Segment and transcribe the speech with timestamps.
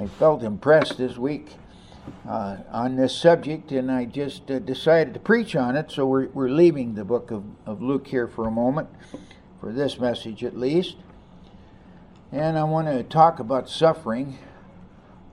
[0.00, 1.56] I felt impressed this week
[2.26, 5.90] uh, on this subject, and I just uh, decided to preach on it.
[5.90, 8.88] So we're, we're leaving the book of, of Luke here for a moment,
[9.60, 10.96] for this message at least.
[12.32, 14.38] And I want to talk about suffering.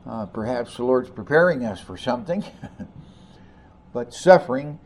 [0.06, 2.44] Uh, perhaps the Lord's preparing us for something.
[3.94, 4.80] but suffering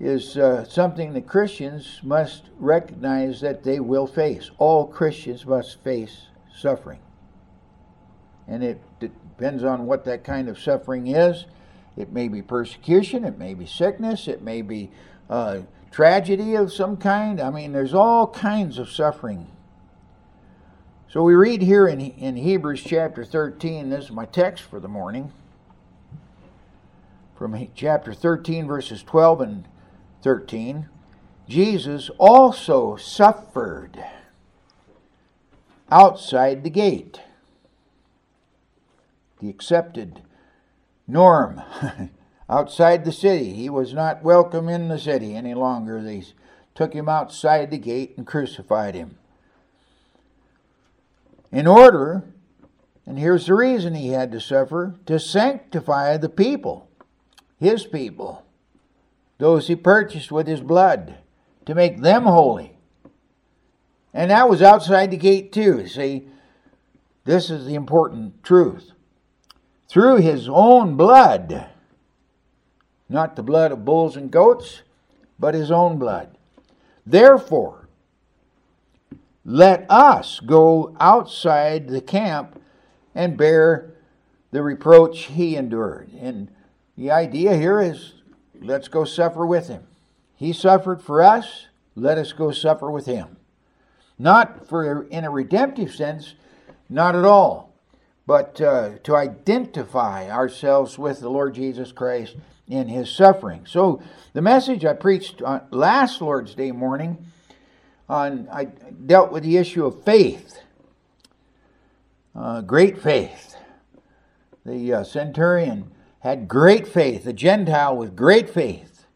[0.00, 4.50] is uh, something that Christians must recognize that they will face.
[4.58, 6.22] All Christians must face
[6.52, 6.98] suffering.
[8.52, 11.46] And it depends on what that kind of suffering is.
[11.96, 14.90] It may be persecution, it may be sickness, it may be
[15.30, 17.40] uh, tragedy of some kind.
[17.40, 19.46] I mean, there's all kinds of suffering.
[21.08, 24.88] So we read here in, in Hebrews chapter 13, this is my text for the
[24.88, 25.32] morning,
[27.34, 29.68] from chapter 13, verses 12 and
[30.22, 30.90] 13.
[31.48, 34.04] Jesus also suffered
[35.90, 37.18] outside the gate
[39.42, 40.22] the accepted
[41.06, 41.60] norm
[42.48, 43.52] outside the city.
[43.52, 46.00] He was not welcome in the city any longer.
[46.00, 46.22] They
[46.74, 49.18] took him outside the gate and crucified him.
[51.50, 52.22] In order,
[53.04, 56.88] and here's the reason he had to suffer, to sanctify the people,
[57.58, 58.46] his people,
[59.38, 61.16] those he purchased with his blood,
[61.66, 62.76] to make them holy.
[64.14, 65.86] And that was outside the gate too.
[65.88, 66.28] See,
[67.24, 68.92] this is the important truth
[69.92, 71.66] through his own blood.
[73.10, 74.80] Not the blood of bulls and goats,
[75.38, 76.38] but his own blood.
[77.04, 77.88] Therefore,
[79.44, 82.58] let us go outside the camp
[83.14, 83.92] and bear
[84.50, 86.10] the reproach he endured.
[86.18, 86.48] And
[86.96, 88.14] the idea here is
[88.62, 89.86] let's go suffer with him.
[90.36, 93.36] He suffered for us, let us go suffer with him.
[94.18, 96.34] Not for in a redemptive sense,
[96.88, 97.71] not at all
[98.26, 102.36] but uh, to identify ourselves with the Lord Jesus Christ
[102.68, 103.66] in his suffering.
[103.66, 107.26] So, the message I preached last Lord's Day morning
[108.08, 110.60] on I dealt with the issue of faith,
[112.34, 113.56] uh, great faith.
[114.64, 119.06] The uh, centurion had great faith, the Gentile with great faith.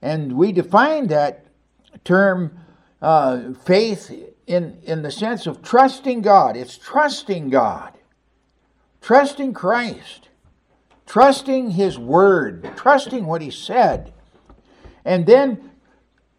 [0.00, 1.46] And we defined that
[2.04, 2.60] term
[3.02, 4.12] uh, faith
[4.46, 6.56] in, in the sense of trusting God.
[6.56, 7.93] It's trusting God
[9.04, 10.30] trusting Christ,
[11.04, 14.14] trusting His Word, trusting what He said,
[15.04, 15.72] and then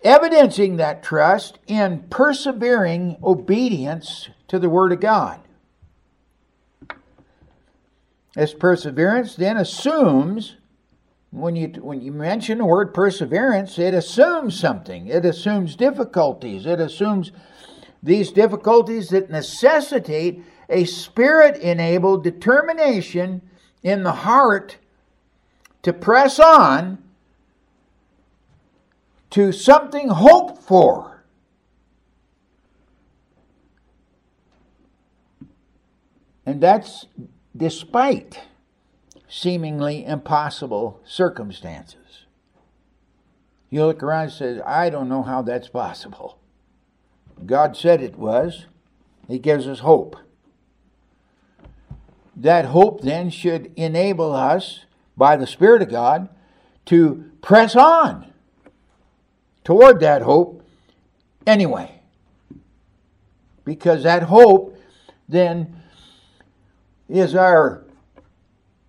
[0.03, 5.39] evidencing that trust in persevering obedience to the Word of God.
[8.33, 10.57] This perseverance then assumes,
[11.29, 15.07] when you, when you mention the word perseverance, it assumes something.
[15.07, 16.65] It assumes difficulties.
[16.65, 17.31] It assumes
[18.01, 23.41] these difficulties that necessitate a spirit enabled determination
[23.83, 24.77] in the heart
[25.83, 26.97] to press on
[29.29, 31.23] to something hoped for.
[36.45, 37.05] And that's
[37.55, 38.41] despite
[39.27, 42.25] seemingly impossible circumstances.
[43.69, 46.39] You look around and say, I don't know how that's possible.
[47.45, 48.67] God said it was.
[49.27, 50.15] He gives us hope.
[52.35, 54.85] That hope then should enable us,
[55.15, 56.29] by the Spirit of God,
[56.85, 58.31] to press on
[59.63, 60.63] toward that hope
[61.47, 62.01] anyway.
[63.63, 64.77] Because that hope
[65.27, 65.81] then
[67.09, 67.85] is our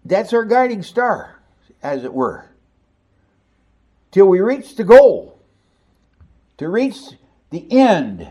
[0.05, 1.41] that's our guiding star,
[1.83, 2.49] as it were.
[4.13, 5.41] Till we reach the goal,
[6.59, 6.97] to reach
[7.51, 8.29] the end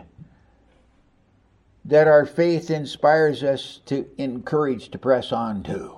[1.85, 5.95] that our faith inspires us to encourage to press on to.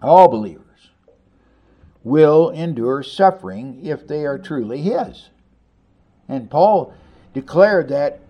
[0.00, 0.64] All believers
[2.04, 5.30] will endure suffering if they are truly His.
[6.28, 6.94] And Paul
[7.34, 8.20] declared that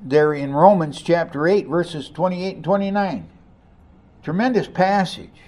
[0.00, 3.28] there in Romans chapter 8, verses 28 and 29.
[4.22, 5.40] Tremendous passage.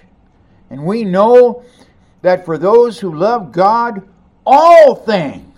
[0.69, 1.63] And we know
[2.21, 4.07] that for those who love God,
[4.45, 5.52] all things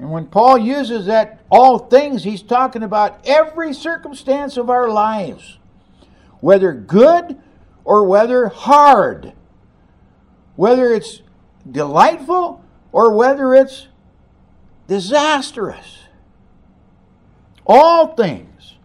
[0.00, 5.58] and when Paul uses that all things, he's talking about every circumstance of our lives,
[6.40, 7.38] whether good
[7.84, 9.34] or whether hard,
[10.56, 11.20] whether it's
[11.70, 13.88] delightful or whether it's
[14.88, 16.04] disastrous.
[17.66, 18.76] All things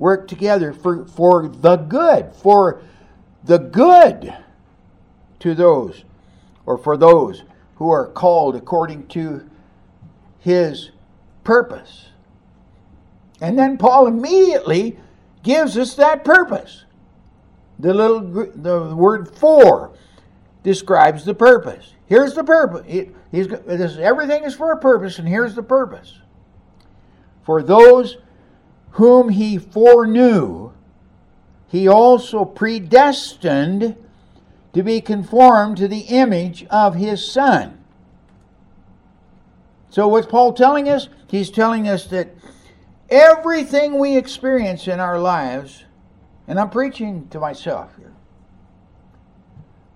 [0.00, 2.82] work together for, for the good, for
[3.44, 4.36] the good
[5.38, 6.02] to those,
[6.66, 7.44] or for those
[7.76, 9.48] who are called according to
[10.46, 10.92] his
[11.42, 12.10] purpose.
[13.40, 14.96] And then Paul immediately
[15.42, 16.84] gives us that purpose.
[17.80, 18.20] The little
[18.54, 19.90] the word for
[20.62, 21.94] describes the purpose.
[22.06, 22.86] Here's the purpose.
[23.32, 26.20] this, everything is for a purpose, and here's the purpose.
[27.42, 28.18] For those
[28.90, 30.70] whom he foreknew,
[31.66, 33.96] he also predestined
[34.74, 37.82] to be conformed to the image of his Son.
[39.90, 41.08] So, what's Paul telling us?
[41.28, 42.28] He's telling us that
[43.08, 45.84] everything we experience in our lives,
[46.48, 48.12] and I'm preaching to myself here,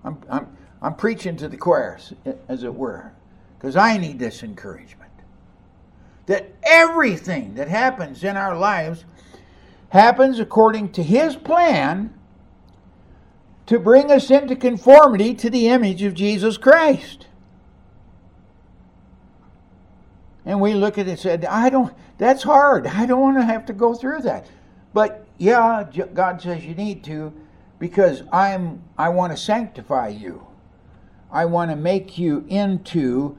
[0.03, 2.13] I'm, I'm, I'm preaching to the choirs,
[2.47, 3.13] as it were,
[3.57, 5.11] because I need this encouragement.
[6.25, 9.05] That everything that happens in our lives
[9.89, 12.13] happens according to His plan
[13.65, 17.27] to bring us into conformity to the image of Jesus Christ.
[20.45, 22.87] And we look at it and said, I don't, that's hard.
[22.87, 24.47] I don't want to have to go through that.
[24.93, 27.33] But yeah, God says you need to
[27.79, 30.45] because I'm, I want to sanctify you.
[31.31, 33.37] I want to make you into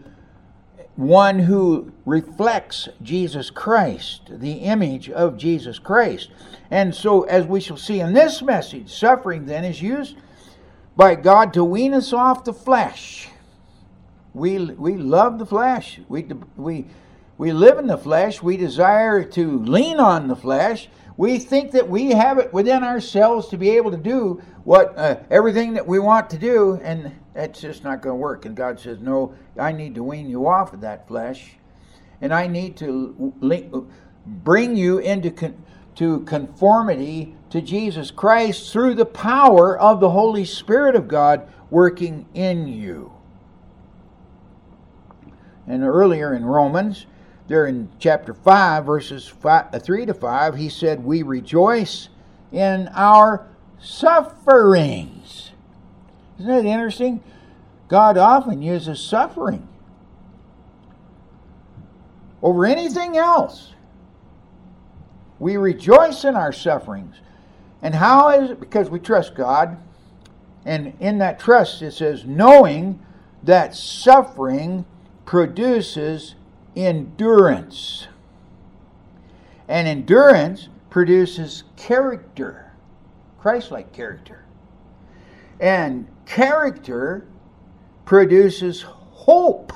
[0.96, 6.30] one who reflects Jesus Christ, the image of Jesus Christ.
[6.70, 10.16] And so, as we shall see in this message, suffering then is used
[10.96, 13.28] by God to wean us off the flesh.
[14.34, 16.00] We, we love the flesh.
[16.08, 16.26] We,
[16.56, 16.86] we,
[17.36, 18.42] we live in the flesh.
[18.42, 20.88] We desire to lean on the flesh.
[21.16, 25.16] We think that we have it within ourselves to be able to do what uh,
[25.30, 28.46] everything that we want to do, and that's just not going to work.
[28.46, 31.56] And God says, No, I need to wean you off of that flesh,
[32.20, 33.32] and I need to
[34.26, 35.62] bring you into con-
[35.96, 42.26] to conformity to Jesus Christ through the power of the Holy Spirit of God working
[42.32, 43.12] in you.
[45.66, 47.06] And earlier in Romans,
[47.48, 52.08] there in chapter 5, verses five, uh, 3 to 5, he said, We rejoice
[52.50, 53.46] in our
[53.80, 55.50] sufferings.
[56.38, 57.22] Isn't that interesting?
[57.88, 59.68] God often uses suffering
[62.42, 63.72] over anything else.
[65.38, 67.16] We rejoice in our sufferings.
[67.82, 68.60] And how is it?
[68.60, 69.76] Because we trust God.
[70.64, 73.00] And in that trust, it says, knowing
[73.42, 74.84] that suffering
[75.24, 76.34] produces
[76.76, 78.08] endurance.
[79.68, 82.72] And endurance produces character,
[83.38, 84.44] Christ like character.
[85.60, 87.26] And character
[88.04, 89.72] produces hope,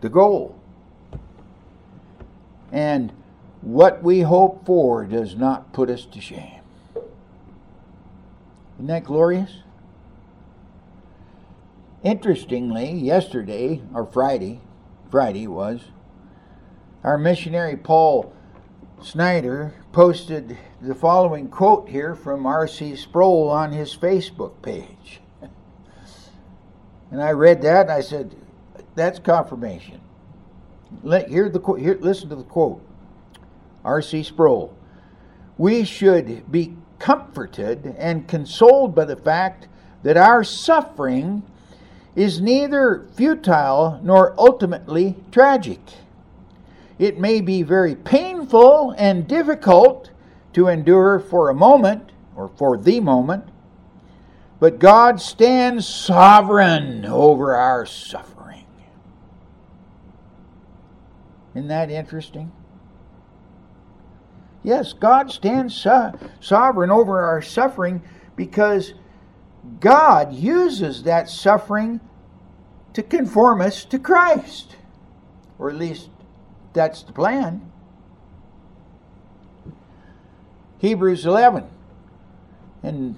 [0.00, 0.58] the goal.
[2.72, 3.12] And
[3.60, 6.60] what we hope for does not put us to shame.
[8.76, 9.61] Isn't that glorious?
[12.02, 14.60] Interestingly, yesterday or Friday,
[15.08, 15.80] Friday was,
[17.04, 18.34] our missionary Paul
[19.00, 22.96] Snyder posted the following quote here from R.C.
[22.96, 25.20] Sproul on his Facebook page.
[27.12, 28.34] and I read that and I said,
[28.96, 30.00] that's confirmation.
[31.04, 31.60] Let, hear the,
[32.00, 32.84] listen to the quote.
[33.84, 34.24] R.C.
[34.24, 34.76] Sproul.
[35.56, 39.68] We should be comforted and consoled by the fact
[40.02, 41.44] that our suffering
[42.14, 45.80] is neither futile nor ultimately tragic.
[46.98, 50.10] It may be very painful and difficult
[50.52, 53.44] to endure for a moment or for the moment,
[54.60, 58.66] but God stands sovereign over our suffering.
[61.54, 62.52] Isn't that interesting?
[64.62, 68.02] Yes, God stands so- sovereign over our suffering
[68.36, 68.94] because
[69.80, 72.00] God uses that suffering
[72.94, 74.76] to conform us to Christ.
[75.58, 76.08] Or at least
[76.72, 77.70] that's the plan.
[80.78, 81.68] Hebrews 11.
[82.82, 83.16] And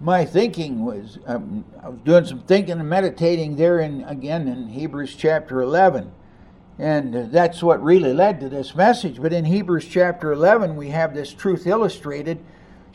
[0.00, 4.68] my thinking was, um, I was doing some thinking and meditating there, in, again in
[4.68, 6.10] Hebrews chapter 11.
[6.78, 9.22] And that's what really led to this message.
[9.22, 12.44] But in Hebrews chapter 11, we have this truth illustrated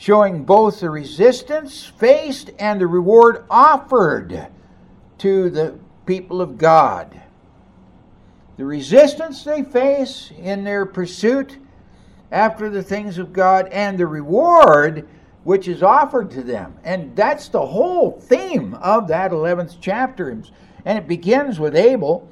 [0.01, 4.47] showing both the resistance faced and the reward offered
[5.19, 5.77] to the
[6.07, 7.21] people of God.
[8.57, 11.59] The resistance they face in their pursuit
[12.31, 15.07] after the things of God and the reward
[15.43, 16.75] which is offered to them.
[16.83, 20.31] And that's the whole theme of that 11th chapter.
[20.31, 22.27] And it begins with Abel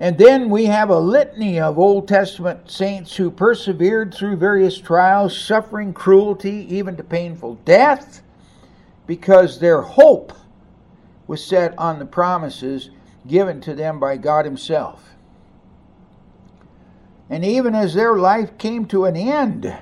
[0.00, 5.36] and then we have a litany of Old Testament saints who persevered through various trials,
[5.36, 8.22] suffering cruelty, even to painful death,
[9.06, 10.32] because their hope
[11.26, 12.90] was set on the promises
[13.26, 15.04] given to them by God Himself.
[17.28, 19.76] And even as their life came to an end,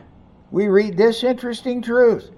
[0.50, 2.30] we read this interesting truth.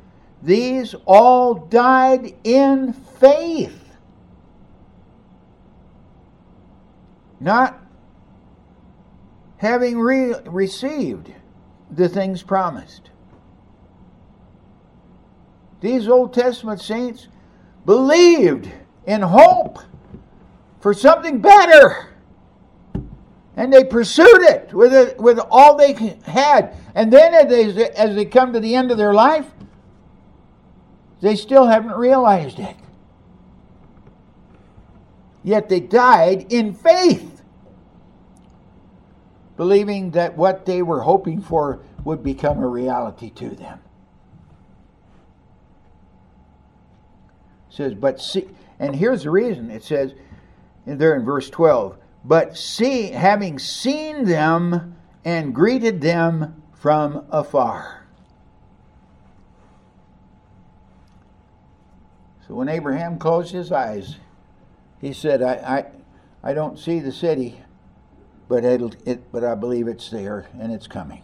[0.43, 3.88] These all died in faith.
[7.41, 7.81] Not
[9.59, 11.33] having re- received
[11.91, 13.11] the things promised.
[15.81, 17.29] These Old Testament saints
[17.87, 18.69] believed
[19.07, 19.79] in hope
[20.81, 22.09] for something better.
[23.57, 25.93] And they pursued it with, it, with all they
[26.25, 26.77] had.
[26.95, 29.47] And then as they, as they come to the end of their life,
[31.21, 32.77] they still haven't realized it.
[35.43, 37.43] Yet they died in faith,
[39.57, 43.81] believing that what they were hoping for would become a reality to them.
[47.71, 50.15] It says, but see, and here's the reason it says,
[50.87, 58.07] there in verse 12, but see, having seen them and greeted them from afar.
[62.47, 64.17] So when Abraham closed his eyes,
[65.01, 65.55] he said, I,
[66.43, 67.61] I, I don't see the city,
[68.49, 71.23] but, it'll, it, but I believe it's there and it's coming.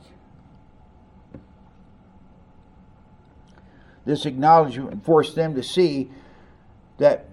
[4.05, 6.11] This acknowledgement forced them to see
[6.99, 7.27] that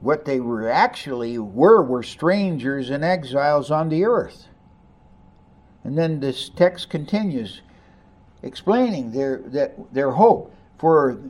[0.00, 4.48] what they were actually were were strangers and exiles on the earth.
[5.84, 7.60] And then this text continues
[8.42, 11.20] explaining their that their hope for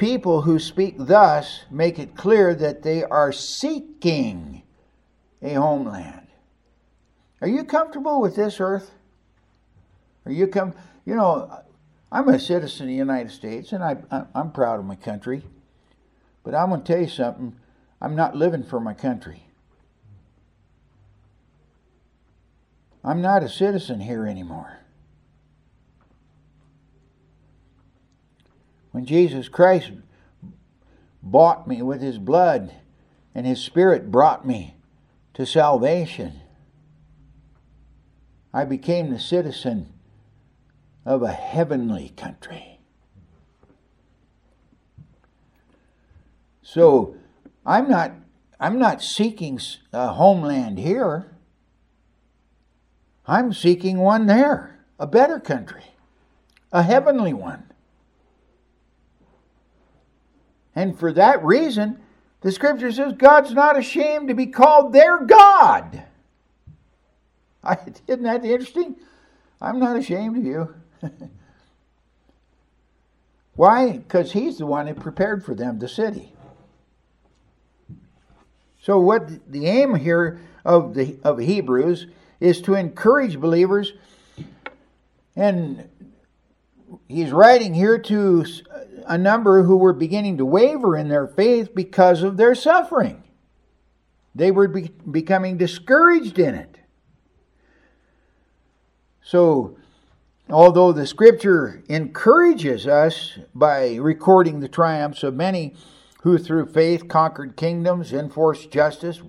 [0.00, 4.62] people who speak thus make it clear that they are seeking
[5.42, 6.26] a homeland.
[7.42, 8.92] Are you comfortable with this earth?
[10.24, 10.72] Are you come
[11.04, 11.62] you know
[12.10, 13.98] I'm a citizen of the United States and I
[14.34, 15.44] I'm proud of my country.
[16.44, 17.56] But I'm going to tell you something.
[18.00, 19.44] I'm not living for my country.
[23.04, 24.78] I'm not a citizen here anymore.
[28.92, 29.92] When Jesus Christ
[31.22, 32.74] bought me with his blood
[33.34, 34.76] and his spirit brought me
[35.34, 36.40] to salvation,
[38.52, 39.92] I became the citizen
[41.06, 42.80] of a heavenly country.
[46.62, 47.16] So
[47.64, 48.12] I'm not
[48.58, 49.58] I'm not seeking
[49.92, 51.34] a homeland here.
[53.26, 55.84] I'm seeking one there, a better country,
[56.72, 57.69] a heavenly one.
[60.74, 62.00] And for that reason,
[62.40, 66.04] the scripture says God's not ashamed to be called their God.
[67.62, 68.96] I, isn't that interesting?
[69.60, 70.74] I'm not ashamed of you.
[73.54, 73.98] Why?
[73.98, 76.32] Because He's the one who prepared for them the city.
[78.80, 82.06] So, what the aim here of the of Hebrews
[82.40, 83.92] is to encourage believers,
[85.36, 85.89] and
[87.10, 88.44] he's writing here to
[89.06, 93.22] a number who were beginning to waver in their faith because of their suffering.
[94.34, 96.78] They were be- becoming discouraged in it.
[99.22, 99.76] So,
[100.48, 105.74] although the scripture encourages us by recording the triumphs of many,
[106.22, 109.20] who through faith conquered kingdoms, enforced justice,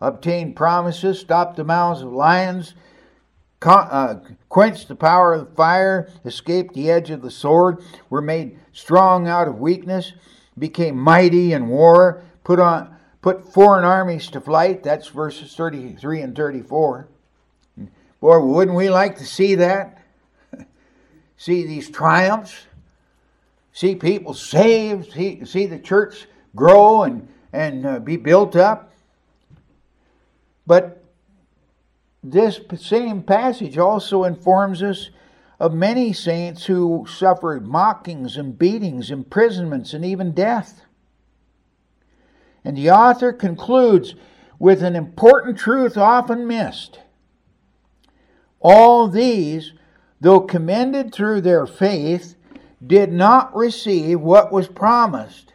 [0.00, 2.74] obtained promises, stopped the mouths of lions,
[3.62, 4.16] uh,
[4.48, 9.28] quenched the power of the fire, escaped the edge of the sword, were made strong
[9.28, 10.12] out of weakness,
[10.58, 14.82] became mighty in war, put on put foreign armies to flight.
[14.82, 17.08] That's verses 33 and 34.
[18.20, 20.02] Boy, wouldn't we like to see that?
[21.36, 22.66] see these triumphs?
[23.78, 26.26] see people saved, see, see the church
[26.56, 28.92] grow and, and uh, be built up.
[30.66, 30.97] But
[32.22, 35.10] this same passage also informs us
[35.60, 40.82] of many saints who suffered mockings and beatings, imprisonments, and even death.
[42.64, 44.14] And the author concludes
[44.58, 47.00] with an important truth often missed.
[48.60, 49.72] All these,
[50.20, 52.34] though commended through their faith,
[52.84, 55.52] did not receive what was promised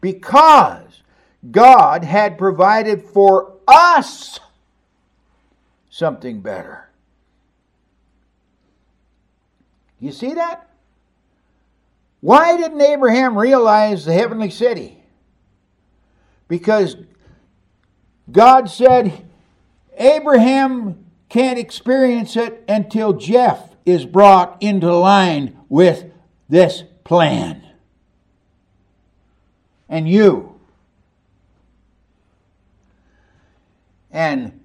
[0.00, 1.02] because
[1.50, 4.40] God had provided for us
[5.94, 6.88] something better.
[10.00, 10.68] You see that?
[12.20, 15.04] Why didn't Abraham realize the heavenly city?
[16.48, 16.96] Because
[18.32, 19.24] God said
[19.96, 26.10] Abraham can't experience it until Jeff is brought into line with
[26.48, 27.64] this plan.
[29.88, 30.58] And you.
[34.10, 34.60] And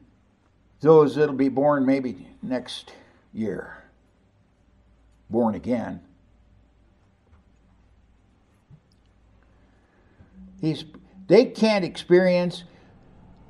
[0.82, 2.94] those that'll be born maybe next
[3.34, 3.84] year,
[5.30, 6.02] born again.
[10.62, 10.86] He's,
[11.28, 12.64] they can't experience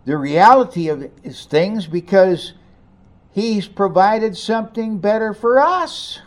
[0.05, 2.53] the reality of his things because
[3.31, 6.19] he's provided something better for us.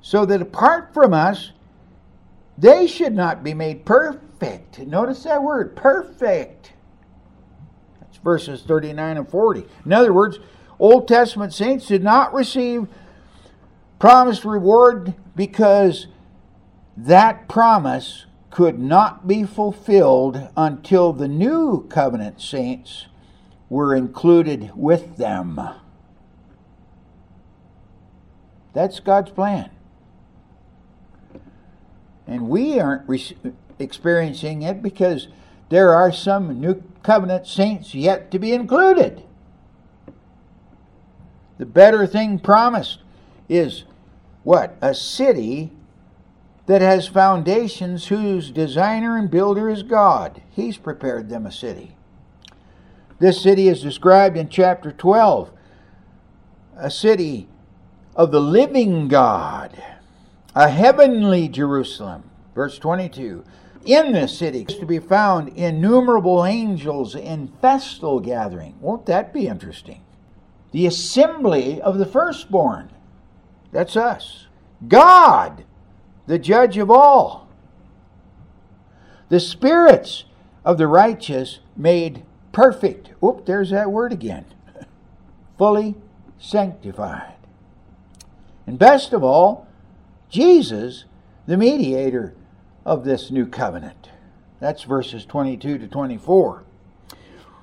[0.00, 1.52] So that apart from us,
[2.58, 4.78] they should not be made perfect.
[4.78, 6.63] Notice that word, perfect.
[8.24, 9.66] Verses 39 and 40.
[9.84, 10.38] In other words,
[10.78, 12.88] Old Testament saints did not receive
[13.98, 16.08] promised reward because
[16.96, 23.06] that promise could not be fulfilled until the new covenant saints
[23.68, 25.60] were included with them.
[28.72, 29.70] That's God's plan.
[32.26, 33.36] And we aren't re-
[33.78, 35.28] experiencing it because
[35.68, 39.22] there are some new covenant saints yet to be included.
[41.58, 42.98] The better thing promised
[43.48, 43.84] is
[44.42, 44.76] what?
[44.80, 45.70] A city
[46.66, 50.42] that has foundations whose designer and builder is God.
[50.50, 51.94] He's prepared them a city.
[53.20, 55.50] This city is described in chapter 12
[56.76, 57.48] a city
[58.16, 59.80] of the living God,
[60.56, 62.30] a heavenly Jerusalem.
[62.54, 63.44] Verse 22
[63.84, 68.76] In this city is to be found innumerable angels in festal gathering.
[68.80, 70.02] Won't that be interesting?
[70.72, 72.90] The assembly of the firstborn.
[73.72, 74.46] That's us.
[74.88, 75.64] God
[76.26, 77.48] the judge of all.
[79.28, 80.24] The spirits
[80.64, 83.10] of the righteous made perfect.
[83.22, 84.46] Oop, there's that word again.
[85.58, 85.96] Fully
[86.38, 87.34] sanctified.
[88.66, 89.66] And best of all,
[90.30, 91.04] Jesus,
[91.46, 92.34] the mediator
[92.84, 94.10] of this new covenant.
[94.60, 96.64] That's verses 22 to 24.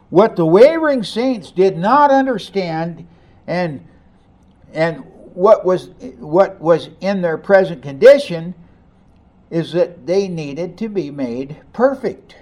[0.09, 3.07] What the wavering saints did not understand
[3.47, 3.87] and
[4.73, 8.53] and what was what was in their present condition
[9.49, 12.35] is that they needed to be made perfect.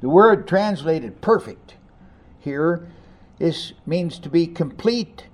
[0.00, 1.76] The word translated perfect
[2.40, 2.88] here
[3.38, 5.26] is means to be complete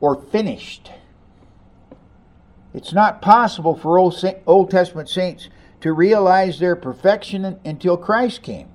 [0.00, 0.90] or finished.
[2.72, 5.48] It's not possible for Old, Old Testament saints
[5.80, 8.68] to realize their perfection until Christ came.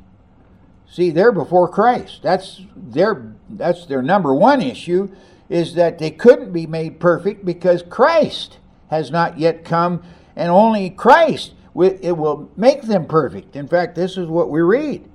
[0.89, 2.21] See, they're before Christ.
[2.23, 5.09] That's their that's their number one issue
[5.49, 10.03] is that they couldn't be made perfect because Christ has not yet come
[10.35, 13.55] and only Christ it will make them perfect.
[13.55, 15.09] In fact, this is what we read.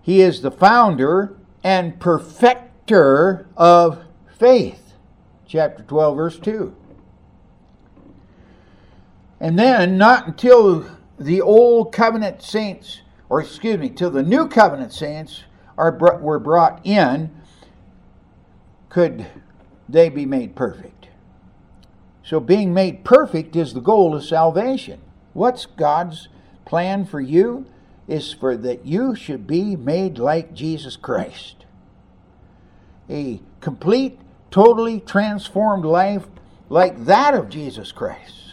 [0.00, 4.04] He is the founder and perfecter of
[4.38, 4.94] faith.
[5.46, 6.74] Chapter 12 verse 2.
[9.40, 10.86] And then not until
[11.18, 15.44] the old covenant saints or excuse me, till the new covenant saints
[15.76, 17.30] are were brought in,
[18.88, 19.26] could
[19.88, 21.08] they be made perfect.
[22.22, 25.00] So being made perfect is the goal of salvation.
[25.32, 26.28] What's God's
[26.64, 27.66] plan for you?
[28.08, 31.66] Is for that you should be made like Jesus Christ.
[33.10, 34.18] A complete,
[34.50, 36.26] totally transformed life
[36.68, 38.45] like that of Jesus Christ.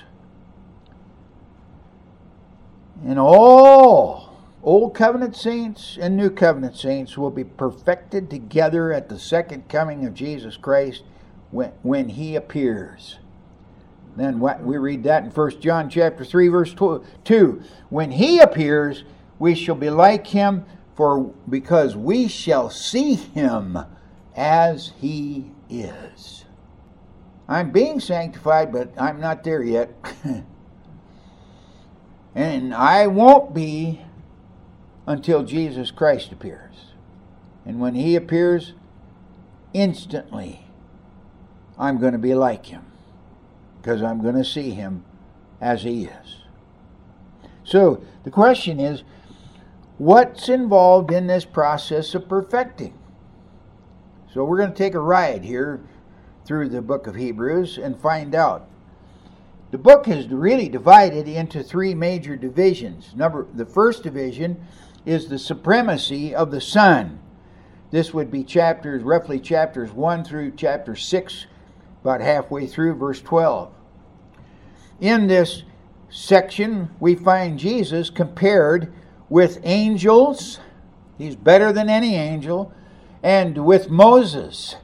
[3.06, 9.20] And all Old covenant saints and new covenant saints will be perfected together at the
[9.20, 11.04] second coming of Jesus Christ
[11.52, 13.20] when, when he appears.
[14.16, 17.62] Then what we read that in 1 John chapter 3 verse 2.
[17.90, 19.04] When he appears,
[19.38, 23.78] we shall be like him for because we shall see him
[24.34, 26.46] as he is.
[27.50, 29.94] I'm being sanctified, but I'm not there yet.
[32.36, 34.02] and I won't be
[35.06, 36.94] until Jesus Christ appears.
[37.66, 38.74] And when he appears,
[39.74, 40.66] instantly
[41.78, 42.86] I'm going to be like him
[43.82, 45.04] because I'm going to see him
[45.60, 46.38] as he is.
[47.64, 49.04] So the question is
[49.98, 52.98] what's involved in this process of perfecting?
[54.34, 55.82] So we're going to take a ride here
[56.46, 58.68] through the book of Hebrews and find out.
[59.74, 63.12] The book is really divided into three major divisions.
[63.16, 64.64] Number the first division
[65.04, 67.20] is the supremacy of the Son.
[67.90, 71.48] This would be chapters, roughly chapters 1 through chapter 6,
[72.02, 73.74] about halfway through verse 12.
[75.02, 75.64] In this
[76.08, 78.94] section, we find Jesus compared
[79.28, 80.60] with angels,
[81.18, 82.72] he's better than any angel,
[83.24, 84.76] and with Moses,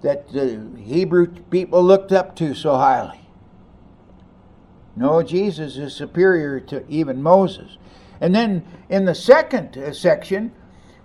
[0.00, 3.21] that the Hebrew people looked up to so highly.
[4.94, 7.78] No, Jesus is superior to even Moses.
[8.20, 10.52] And then in the second uh, section,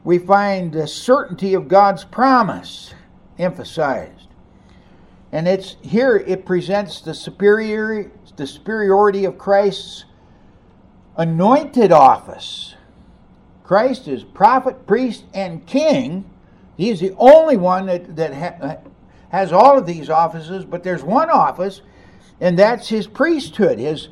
[0.04, 2.93] we find the certainty of God's promise
[3.39, 4.28] emphasized.
[5.32, 10.06] And it's here it presents the superior the superiority of Christ's
[11.17, 12.76] anointed office.
[13.63, 16.30] Christ is prophet, priest, and king.
[16.78, 18.78] He is the only one that, that ha-
[19.30, 21.82] has all of these offices, but there's one office,
[22.39, 24.10] and that's his priesthood, his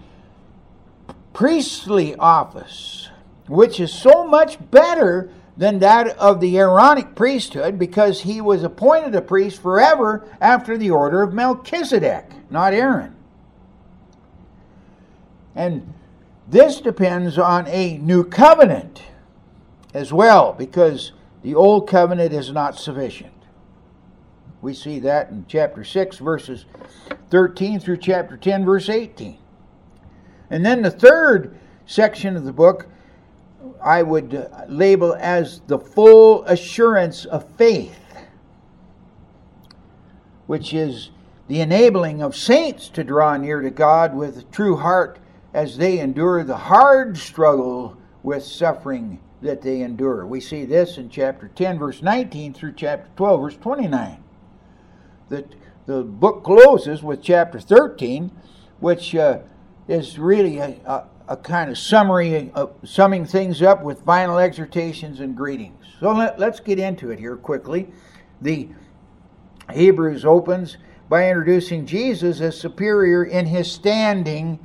[1.33, 3.09] priestly office,
[3.47, 9.15] which is so much better than that of the Aaronic priesthood because he was appointed
[9.15, 13.15] a priest forever after the order of Melchizedek, not Aaron.
[15.55, 15.93] And
[16.47, 19.01] this depends on a new covenant
[19.93, 23.31] as well because the old covenant is not sufficient.
[24.65, 26.65] We see that in chapter 6, verses
[27.30, 29.38] 13 through chapter 10, verse 18.
[30.49, 32.88] And then the third section of the book
[33.84, 37.99] I would uh, label as the full assurance of faith,
[40.47, 41.12] which is
[41.47, 45.19] the enabling of saints to draw near to God with a true heart
[45.54, 50.25] as they endure the hard struggle with suffering that they endure.
[50.25, 54.23] We see this in chapter 10, verse 19 through chapter 12, verse 29.
[55.29, 55.45] The,
[55.85, 58.31] the book closes with chapter 13,
[58.79, 59.39] which uh,
[59.88, 65.19] is really a, a, a, kind of summary, of summing things up with final exhortations
[65.19, 65.85] and greetings.
[65.99, 67.88] So let, let's get into it here quickly.
[68.41, 68.69] The
[69.73, 70.77] Hebrews opens
[71.09, 74.59] by introducing Jesus as superior in his standing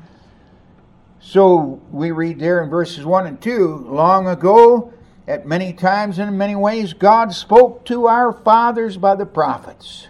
[1.21, 4.93] so we read there in verses 1 and 2 long ago,
[5.29, 10.09] at many times and in many ways, God spoke to our fathers by the prophets.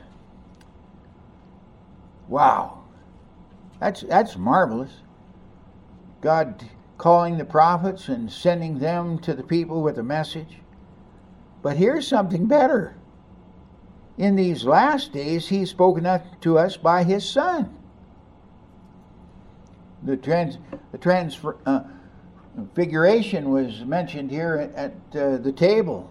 [2.31, 2.85] Wow.
[3.79, 5.03] That's, that's marvelous.
[6.23, 6.65] God
[6.97, 10.61] calling the prophets and sending them to the people with a message.
[11.63, 12.97] But here's something better.
[14.17, 16.09] In these last days, He's spoken
[16.41, 17.77] to us by His Son
[20.03, 20.57] the trans
[20.93, 26.11] the transfiguration uh, was mentioned here at, uh, the table,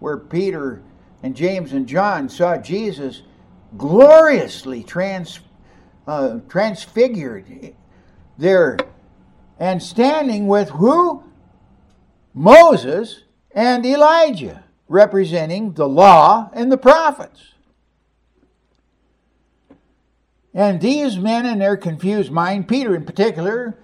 [0.00, 0.82] where Peter
[1.22, 3.22] and James and John saw Jesus
[3.76, 5.40] gloriously trans
[6.06, 7.74] uh, transfigured
[8.38, 8.76] there
[9.58, 11.22] and standing with who
[12.32, 17.52] Moses and Elijah, representing the law and the prophets.
[20.52, 23.76] And these men, in their confused mind, Peter in particular,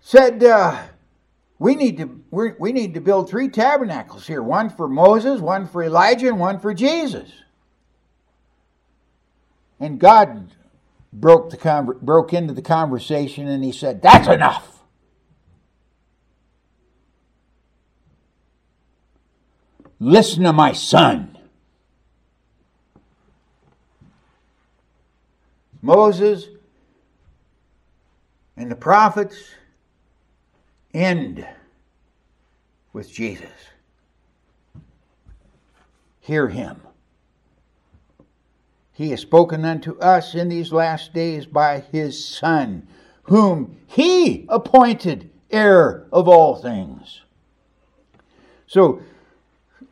[0.00, 0.82] said, uh,
[1.58, 5.82] "We need to we need to build three tabernacles here: one for Moses, one for
[5.82, 7.30] Elijah, and one for Jesus."
[9.82, 10.52] And God
[11.12, 14.84] broke the broke into the conversation, and He said, "That's enough."
[19.98, 21.36] Listen to my son.
[25.80, 26.46] Moses
[28.56, 29.36] and the prophets
[30.94, 31.44] end
[32.92, 33.50] with Jesus.
[36.20, 36.80] Hear him.
[38.92, 42.86] He has spoken unto us in these last days by his Son,
[43.24, 47.22] whom he appointed heir of all things.
[48.66, 49.02] So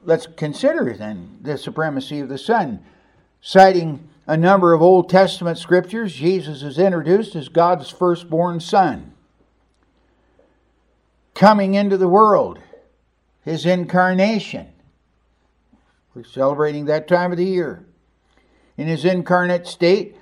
[0.05, 2.81] let's consider then the supremacy of the Son,
[3.41, 9.13] citing a number of Old Testament scriptures, Jesus is introduced as God's firstborn son.
[11.35, 12.61] Coming into the world,
[13.45, 14.69] his incarnation.
[16.15, 17.85] We're celebrating that time of the year.
[18.81, 20.17] In his incarnate state,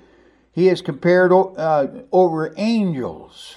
[0.51, 3.55] he is compared uh, over angels,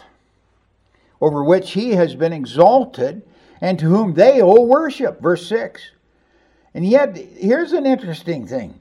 [1.20, 3.22] over which he has been exalted,
[3.60, 5.20] and to whom they owe worship.
[5.20, 5.90] Verse 6.
[6.72, 8.78] And yet, here's an interesting thing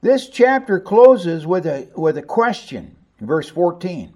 [0.00, 4.14] this chapter closes with a, with a question, verse 14.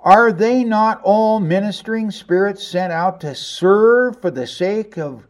[0.00, 5.28] Are they not all ministering spirits sent out to serve for the sake of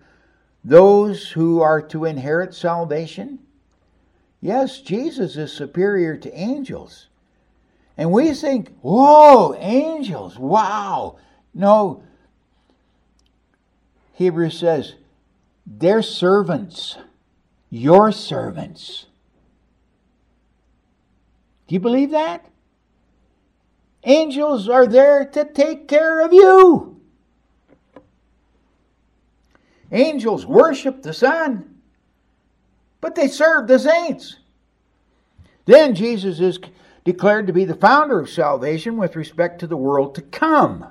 [0.65, 3.41] those who are to inherit salvation?
[4.41, 7.09] Yes, Jesus is superior to angels.
[7.97, 11.19] And we think, whoa, angels, wow.
[11.53, 12.03] No,
[14.21, 14.97] Hebrews says,
[15.67, 16.97] they're servants,
[17.71, 19.07] your servants.
[21.67, 22.45] Do you believe that?
[24.05, 27.01] Angels are there to take care of you.
[29.93, 31.70] Angels worship the Son,
[33.01, 34.37] but they serve the saints.
[35.67, 36.59] Then Jesus is
[37.05, 40.87] declared to be the founder of salvation with respect to the world to come.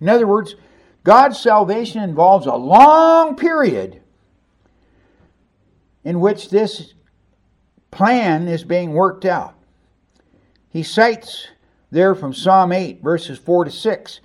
[0.00, 0.56] In other words,
[1.02, 4.00] God's salvation involves a long period
[6.02, 6.94] in which this
[7.90, 9.54] plan is being worked out.
[10.68, 11.48] He cites
[11.90, 14.20] there from Psalm 8, verses 4 to 6,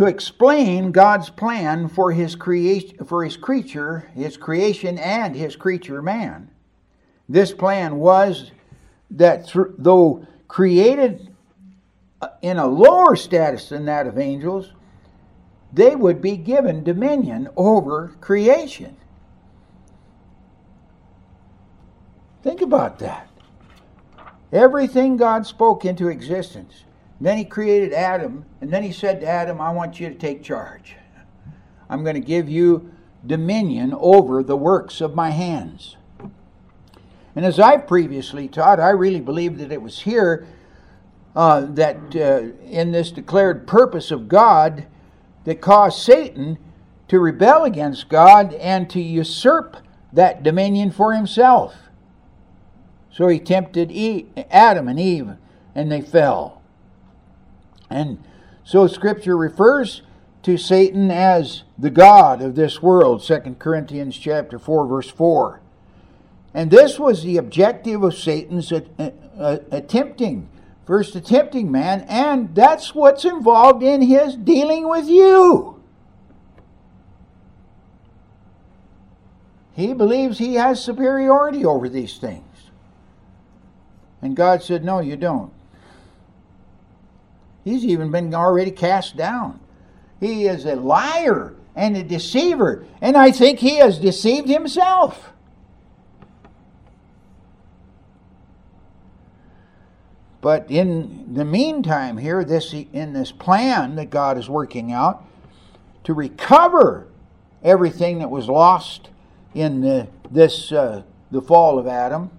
[0.00, 6.00] to explain God's plan for his creation for his creature, his creation and his creature
[6.00, 6.50] man.
[7.28, 8.50] This plan was
[9.10, 11.28] that through, though created
[12.22, 14.72] uh, in a lower status than that of angels,
[15.70, 18.96] they would be given dominion over creation.
[22.42, 23.28] Think about that.
[24.50, 26.84] Everything God spoke into existence.
[27.20, 30.42] Then he created Adam, and then he said to Adam, I want you to take
[30.42, 30.96] charge.
[31.88, 32.92] I'm going to give you
[33.26, 35.96] dominion over the works of my hands.
[37.36, 40.46] And as I've previously taught, I really believe that it was here
[41.36, 44.86] uh, that uh, in this declared purpose of God
[45.44, 46.58] that caused Satan
[47.08, 49.76] to rebel against God and to usurp
[50.12, 51.74] that dominion for himself.
[53.12, 53.92] So he tempted
[54.50, 55.32] Adam and Eve,
[55.74, 56.59] and they fell.
[57.90, 58.22] And
[58.64, 60.02] so Scripture refers
[60.42, 65.60] to Satan as the God of this world, 2 Corinthians chapter 4, verse 4.
[66.54, 68.80] And this was the objective of Satan's uh,
[69.38, 70.48] uh, attempting,
[70.86, 75.80] first attempting man, and that's what's involved in his dealing with you.
[79.74, 82.44] He believes he has superiority over these things.
[84.20, 85.52] And God said, No, you don't.
[87.64, 89.60] He's even been already cast down.
[90.18, 95.32] He is a liar and a deceiver, and I think he has deceived himself.
[100.40, 105.24] But in the meantime, here, this in this plan that God is working out
[106.04, 107.08] to recover
[107.62, 109.10] everything that was lost
[109.54, 112.30] in the, this uh, the fall of Adam,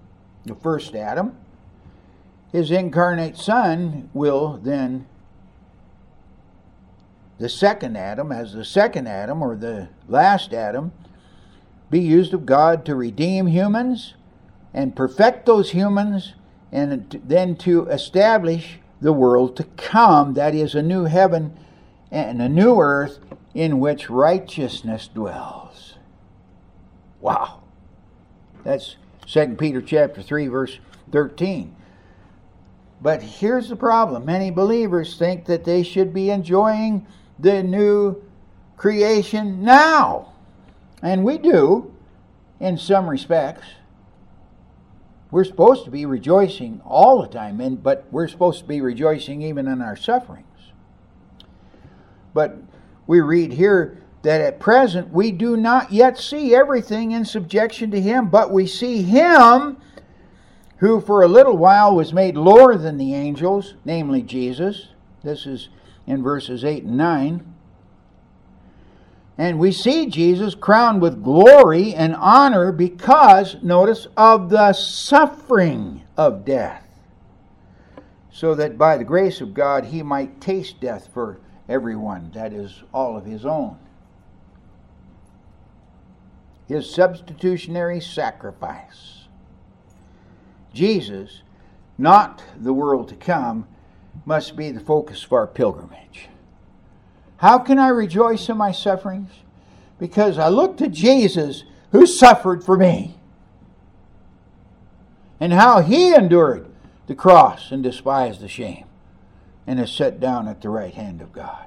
[0.46, 1.38] the first Adam,
[2.52, 5.06] his incarnate Son will then
[7.42, 10.92] the second Adam, as the second Adam or the last Adam,
[11.90, 14.14] be used of God to redeem humans
[14.76, 16.36] and perfect those humans
[16.72, 21.58] and then to establish the world to come, that is, a new heaven
[22.12, 23.18] and a new earth
[23.56, 25.98] in which righteousness dwells.
[27.20, 27.64] Wow.
[28.64, 30.78] That's 2 Peter chapter 3 verse
[31.12, 31.76] 13.
[33.02, 34.26] But here's the problem.
[34.26, 37.08] Many believers think that they should be enjoying
[37.40, 38.22] the new
[38.78, 40.34] creation now.
[41.02, 41.94] And we do
[42.60, 43.66] in some respects.
[45.32, 49.42] We're supposed to be rejoicing all the time, and, but we're supposed to be rejoicing
[49.42, 50.46] even in our sufferings.
[52.34, 52.58] But
[53.08, 58.02] we read here that at present we do not yet see everything in subjection to
[58.02, 59.78] Him, but we see Him
[60.78, 64.88] who for a little while was made lower than the angels, namely Jesus.
[65.24, 65.70] This is
[66.12, 67.54] in verses 8 and 9.
[69.38, 76.44] And we see Jesus crowned with glory and honor because, notice, of the suffering of
[76.44, 76.86] death,
[78.30, 82.84] so that by the grace of God he might taste death for everyone, that is,
[82.94, 83.80] all of his own.
[86.68, 89.28] His substitutionary sacrifice.
[90.74, 91.42] Jesus,
[91.98, 93.66] not the world to come,
[94.26, 96.30] must be the focus of our pilgrimage.
[97.38, 99.32] How can I rejoice in my sufferings?
[100.00, 103.18] Because I look to Jesus who suffered for me.
[105.40, 106.68] And how he endured
[107.08, 108.86] the cross and despised the shame
[109.66, 111.66] and is set down at the right hand of God.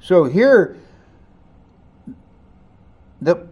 [0.00, 0.78] So here,
[3.20, 3.46] the,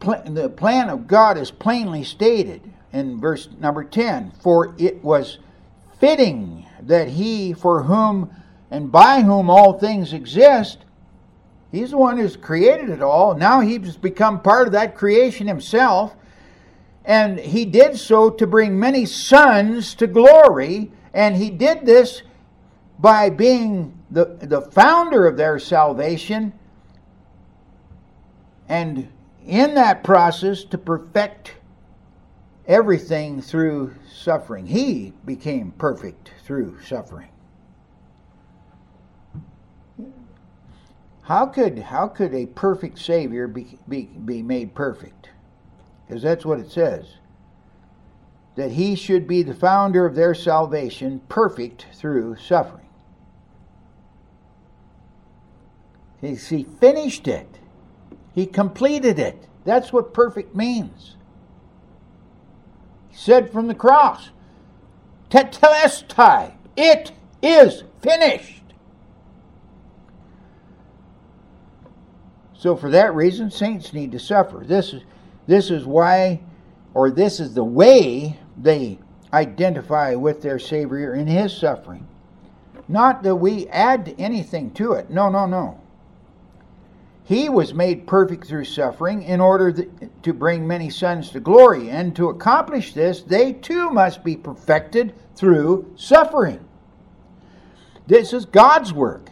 [0.00, 5.38] pl- the plan of God is plainly stated in verse number 10 For it was
[6.00, 8.34] fitting that he for whom
[8.70, 10.78] and by whom all things exist,
[11.70, 13.34] he's the one who's created it all.
[13.34, 16.16] Now he's become part of that creation himself.
[17.04, 20.90] And he did so to bring many sons to glory.
[21.12, 22.22] And he did this
[22.98, 26.52] by being the, the founder of their salvation.
[28.68, 29.08] And
[29.46, 31.54] in that process, to perfect
[32.70, 34.64] everything through suffering.
[34.64, 37.28] He became perfect through suffering.
[41.22, 45.30] How could how could a perfect Savior be, be, be made perfect?
[46.06, 47.06] Because that's what it says.
[48.54, 52.88] That he should be the founder of their salvation, perfect through suffering.
[56.20, 57.48] He, he finished it.
[58.32, 59.48] He completed it.
[59.64, 61.16] That's what perfect means.
[63.20, 64.30] Said from the cross,
[65.28, 68.62] Tetelestai, it is finished.
[72.54, 74.64] So for that reason, saints need to suffer.
[74.66, 75.02] This is
[75.46, 76.40] this is why,
[76.94, 78.98] or this is the way they
[79.34, 82.08] identify with their Savior in His suffering.
[82.88, 85.10] Not that we add anything to it.
[85.10, 85.78] No, no, no.
[87.24, 89.72] He was made perfect through suffering in order
[90.22, 91.90] to bring many sons to glory.
[91.90, 96.64] And to accomplish this, they too must be perfected through suffering.
[98.06, 99.30] This is God's work.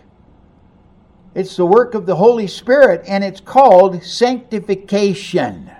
[1.34, 5.70] It's the work of the Holy Spirit, and it's called sanctification.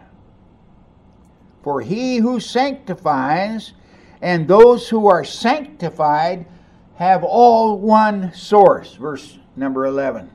[1.62, 3.75] For he who sanctifies
[4.21, 6.47] and those who are sanctified
[6.97, 8.94] have all one source.
[8.94, 10.31] Verse number 11.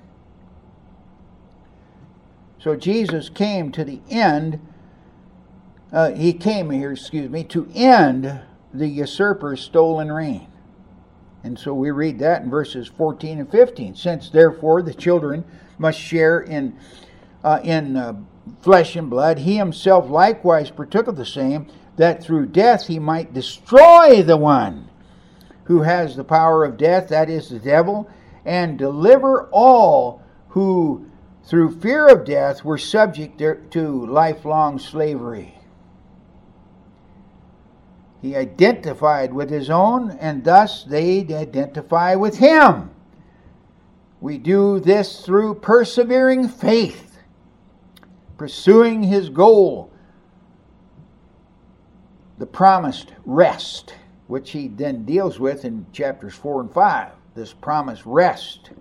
[2.64, 4.66] So Jesus came to the end,
[5.92, 8.40] uh, he came here, excuse me, to end
[8.74, 10.48] the usurper's stolen reign.
[11.44, 13.96] And so we read that in verses 14 and 15.
[13.96, 15.44] Since therefore the children
[15.78, 16.80] must share in,
[17.44, 18.14] uh, in uh,
[18.62, 23.34] flesh and blood, he himself likewise partook of the same, that through death he might
[23.34, 24.90] destroy the one
[25.66, 28.10] who has the power of death, that is the devil,
[28.46, 31.10] and deliver all who
[31.46, 35.58] through fear of death, were subject to lifelong slavery.
[38.22, 42.92] He identified with his own, and thus they identify with him.
[44.22, 47.20] We do this through persevering faith,
[48.38, 49.92] pursuing his goal,
[52.38, 53.96] the promised rest,
[54.28, 57.12] which he then deals with in chapters 4 and 5.
[57.36, 58.72] This promised rest.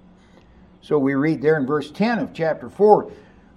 [0.83, 3.11] So we read there in verse 10 of chapter 4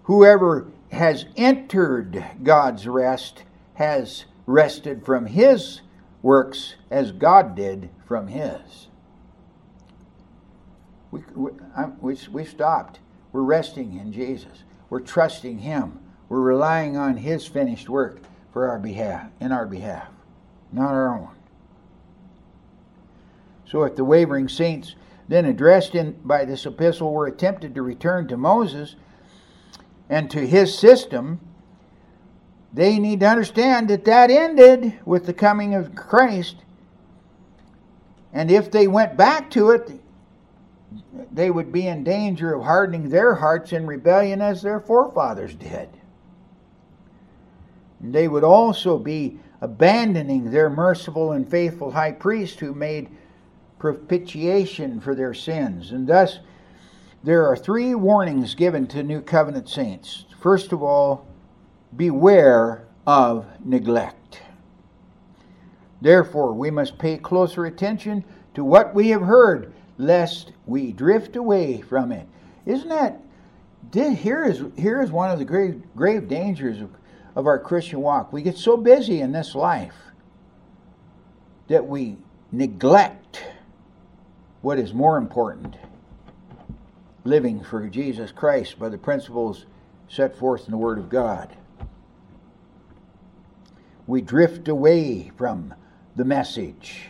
[0.03, 5.81] whoever has entered God's rest has rested from his
[6.21, 8.87] works as God did from his.
[11.11, 11.51] We,
[12.01, 12.99] we, we, stopped.
[13.31, 14.63] We're resting in Jesus.
[14.89, 15.99] We're trusting Him.
[16.29, 18.19] We're relying on His finished work
[18.51, 20.07] for our behalf, in our behalf,
[20.71, 21.29] not our own.
[23.69, 24.95] So if the wavering saints
[25.27, 28.95] then addressed in by this epistle were attempted to return to Moses
[30.09, 31.39] and to his system,
[32.73, 36.57] they need to understand that that ended with the coming of Christ.
[38.33, 39.91] And if they went back to it,
[41.31, 45.89] they would be in danger of hardening their hearts in rebellion as their forefathers did.
[48.01, 53.09] And they would also be abandoning their merciful and faithful high priest who made
[53.93, 55.91] propitiation for their sins.
[55.91, 56.39] And thus,
[57.23, 60.25] there are three warnings given to New Covenant saints.
[60.39, 61.27] First of all,
[61.95, 64.41] beware of neglect.
[66.01, 68.23] Therefore, we must pay closer attention
[68.55, 72.27] to what we have heard, lest we drift away from it.
[72.65, 73.21] Isn't that?
[73.93, 76.89] Here is, here is one of the grave, grave dangers of,
[77.35, 78.33] of our Christian walk.
[78.33, 79.95] We get so busy in this life
[81.67, 82.17] that we
[82.51, 83.43] neglect
[84.65, 85.75] what is more important
[87.23, 89.67] living for Jesus Christ by the principles
[90.09, 91.55] set forth in the Word of God.
[94.07, 95.75] We drift away from
[96.15, 97.09] the message.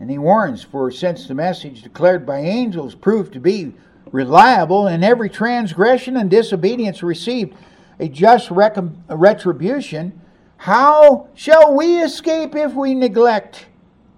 [0.00, 3.74] And he warns, for since the message declared by angels proved to be
[4.10, 7.54] reliable, and every transgression and disobedience received
[8.00, 10.20] a just retribution,
[10.56, 13.66] how shall we escape if we neglect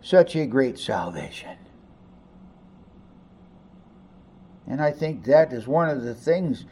[0.00, 1.57] such a great salvation?
[4.68, 6.66] And I think that is one of the things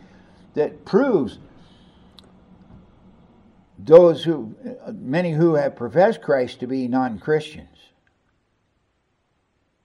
[0.54, 1.38] that proves
[3.78, 4.54] those who,
[4.92, 7.68] many who have professed Christ to be non Christians.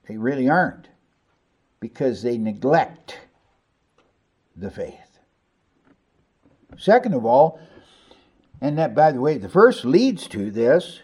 [0.06, 0.88] They really aren't
[1.80, 3.18] because they neglect
[4.56, 5.18] the faith.
[6.76, 7.60] Second of all,
[8.60, 11.00] and that, by the way, the first leads to this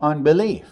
[0.00, 0.66] unbelief.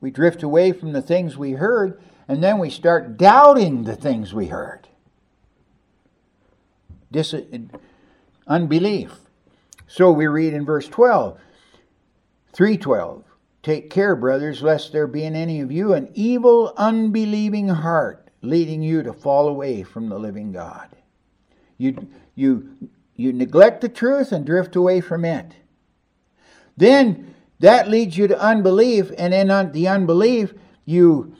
[0.00, 4.32] We drift away from the things we heard and then we start doubting the things
[4.32, 4.88] we heard.
[7.10, 7.34] Dis-
[8.46, 9.12] unbelief.
[9.86, 11.38] So we read in verse 12,
[12.52, 13.24] 312,
[13.62, 18.82] Take care, brothers, lest there be in any of you an evil, unbelieving heart, leading
[18.82, 20.88] you to fall away from the living God.
[21.78, 25.54] You, you, you neglect the truth and drift away from it.
[26.76, 30.52] Then that leads you to unbelief, and in the unbelief,
[30.84, 31.34] you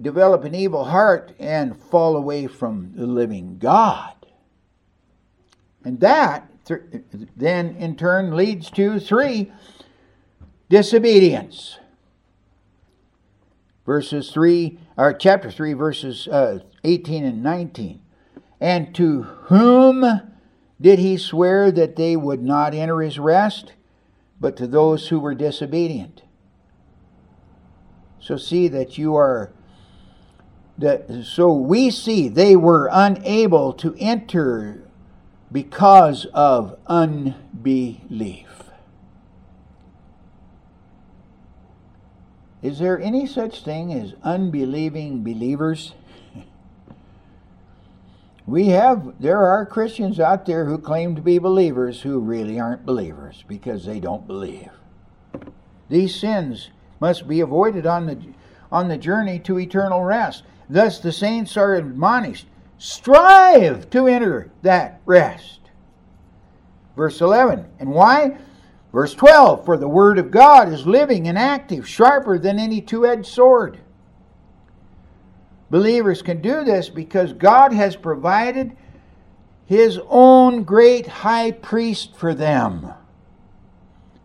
[0.00, 4.14] develop an evil heart and fall away from the living God.
[5.84, 6.50] And that
[7.36, 9.52] then in turn leads to three
[10.68, 11.78] disobedience.
[13.84, 18.00] Verses 3, or chapter 3, verses uh, 18 and 19.
[18.60, 20.32] And to whom
[20.80, 23.74] did he swear that they would not enter his rest?
[24.40, 26.22] But to those who were disobedient.
[28.26, 29.52] So see that you are
[30.78, 34.82] that so we see they were unable to enter
[35.52, 38.48] because of unbelief.
[42.62, 45.92] Is there any such thing as unbelieving believers?
[48.44, 52.84] we have there are Christians out there who claim to be believers who really aren't
[52.84, 54.70] believers because they don't believe.
[55.88, 56.70] These sins
[57.00, 58.18] must be avoided on the
[58.72, 60.42] on the journey to eternal rest.
[60.68, 62.46] Thus the saints are admonished,
[62.78, 65.60] strive to enter that rest.
[66.96, 67.66] Verse 11.
[67.78, 68.38] And why?
[68.92, 69.64] Verse 12.
[69.64, 73.78] For the word of God is living and active, sharper than any two edged sword.
[75.70, 78.76] Believers can do this because God has provided
[79.66, 82.92] his own great high priest for them.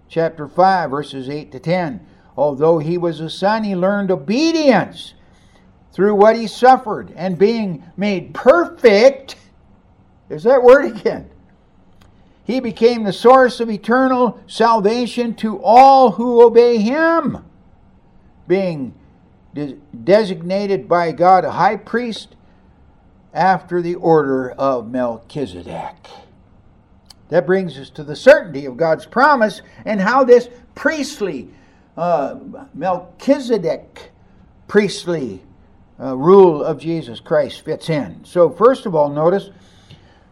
[0.07, 2.05] Chapter 5, verses 8 to 10.
[2.37, 5.13] Although he was a son, he learned obedience
[5.91, 9.35] through what he suffered and being made perfect.
[10.29, 11.29] There's that word again.
[12.43, 17.45] He became the source of eternal salvation to all who obey him,
[18.47, 18.93] being
[19.53, 22.35] de- designated by God a high priest
[23.33, 25.95] after the order of Melchizedek.
[27.29, 31.49] That brings us to the certainty of God's promise and how this priestly,
[31.97, 32.35] uh,
[32.73, 34.11] Melchizedek
[34.67, 35.41] priestly
[35.99, 38.23] uh, rule of Jesus Christ fits in.
[38.25, 39.49] So, first of all, notice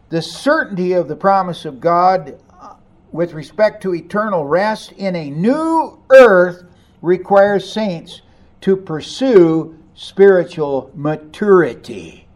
[0.10, 2.76] the certainty of the promise of God uh,
[3.12, 6.64] with respect to eternal rest in a new earth
[7.01, 8.22] requires saints
[8.62, 12.28] to pursue spiritual maturity,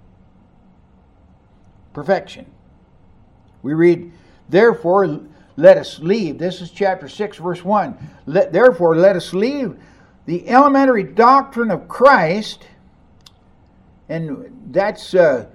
[1.93, 2.45] perfection.
[3.61, 4.11] We read,
[4.49, 5.21] Therefore,
[5.55, 6.37] let us leave.
[6.37, 7.97] This is chapter 6, verse 1.
[8.25, 9.77] Let, therefore, let us leave
[10.25, 12.67] the elementary doctrine of Christ
[14.09, 15.47] and that's uh,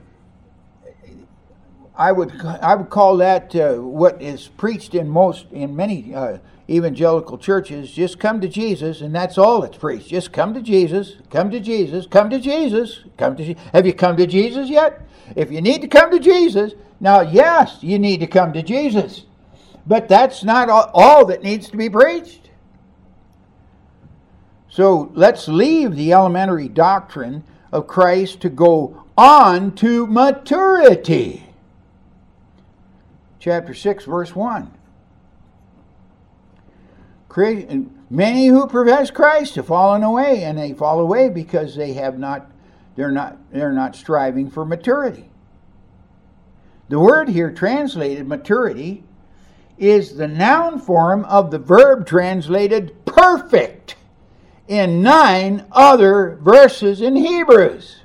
[1.96, 6.38] I would I would call that uh, what is preached in most in many uh,
[6.68, 7.90] evangelical churches.
[7.90, 10.09] Just come to Jesus, and that's all that's preached.
[10.09, 13.44] Just come to Jesus, come to Jesus, come to Jesus, come to.
[13.44, 13.62] Jesus.
[13.72, 15.03] Have you come to Jesus yet?
[15.36, 19.24] If you need to come to Jesus, now yes, you need to come to Jesus,
[19.89, 22.51] but that's not all that needs to be preached.
[24.68, 31.47] So let's leave the elementary doctrine of Christ to go on to maturity.
[33.41, 34.74] Chapter 6, verse 1.
[38.11, 42.51] Many who profess Christ have fallen away, and they fall away because they have not
[42.97, 45.30] they're not they're not striving for maturity.
[46.89, 49.05] The word here translated maturity
[49.79, 53.97] is the noun form of the verb translated perfect
[54.66, 58.01] in nine other verses in Hebrews.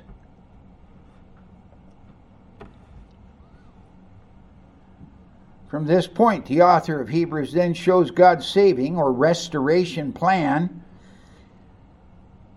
[5.68, 10.84] From this point, the author of Hebrews then shows God's saving or restoration plan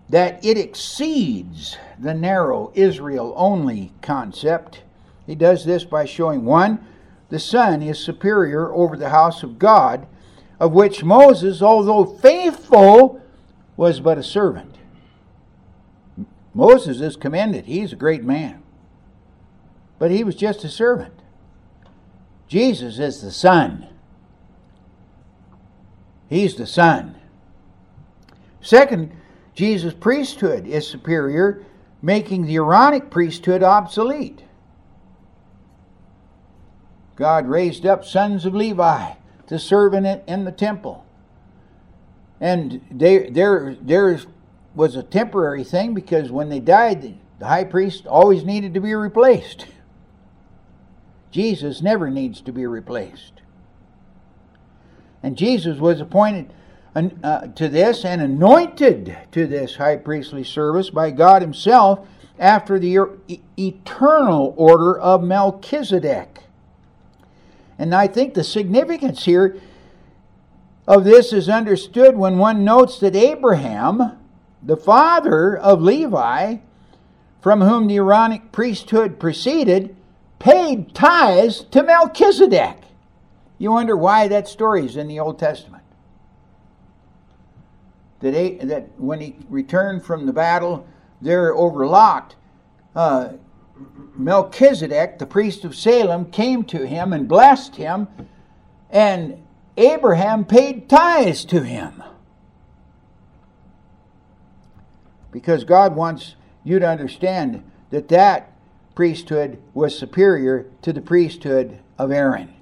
[0.10, 4.84] that it exceeds the narrow Israel only concept.
[5.26, 6.86] He does this by showing one,
[7.30, 10.08] the Son is superior over the house of God,
[10.60, 13.22] of which Moses, although faithful,
[13.76, 14.76] was but a servant.
[16.54, 17.66] Moses is commended.
[17.66, 18.64] He's a great man.
[20.00, 21.14] But he was just a servant.
[22.48, 23.88] Jesus is the Son.
[26.30, 27.16] He's the Son.
[28.62, 29.12] Second,
[29.54, 31.64] Jesus' priesthood is superior,
[32.02, 34.44] making the Aaronic priesthood obsolete.
[37.18, 39.14] God raised up sons of Levi
[39.48, 41.04] to serve in it in the temple.
[42.40, 44.20] And they, there, there
[44.76, 48.94] was a temporary thing because when they died, the high priest always needed to be
[48.94, 49.66] replaced.
[51.32, 53.42] Jesus never needs to be replaced.
[55.24, 56.54] And Jesus was appointed
[56.96, 62.08] uh, to this and anointed to this high priestly service by God Himself
[62.40, 63.08] after the
[63.58, 66.47] eternal order of Melchizedek.
[67.80, 69.60] And I think the significance here
[70.88, 74.18] of this is understood when one notes that Abraham
[74.62, 76.58] the father of Levi,
[77.42, 79.96] from whom the Aaronic priesthood proceeded,
[80.40, 82.84] paid tithes to Melchizedek.
[83.58, 85.84] You wonder why that story is in the Old Testament.
[88.20, 90.88] That, he, that when he returned from the battle,
[91.22, 92.36] there overlocked,
[92.96, 93.34] uh,
[94.16, 98.08] Melchizedek, the priest of Salem, came to him and blessed him,
[98.90, 99.44] and
[99.78, 102.04] Abraham paid tithes to him.
[105.32, 108.52] Because God wants you to understand that that
[108.96, 112.54] priesthood was superior to the priesthood of Aaron.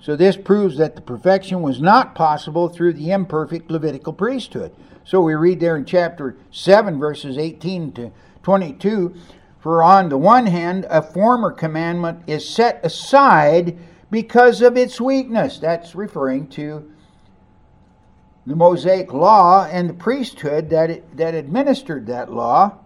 [0.00, 4.74] So this proves that the perfection was not possible through the imperfect Levitical priesthood.
[5.10, 8.12] So we read there in chapter 7, verses 18 to
[8.44, 9.12] 22
[9.58, 13.76] For on the one hand, a former commandment is set aside
[14.12, 15.58] because of its weakness.
[15.58, 16.92] That's referring to
[18.46, 22.78] the Mosaic law and the priesthood that, it, that administered that law.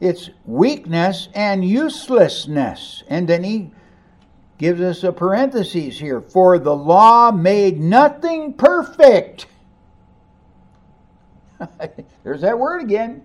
[0.00, 3.04] Its weakness and uselessness.
[3.08, 3.70] And then he
[4.58, 9.46] gives us a parenthesis here for the law made nothing perfect.
[12.24, 13.22] There's that word again.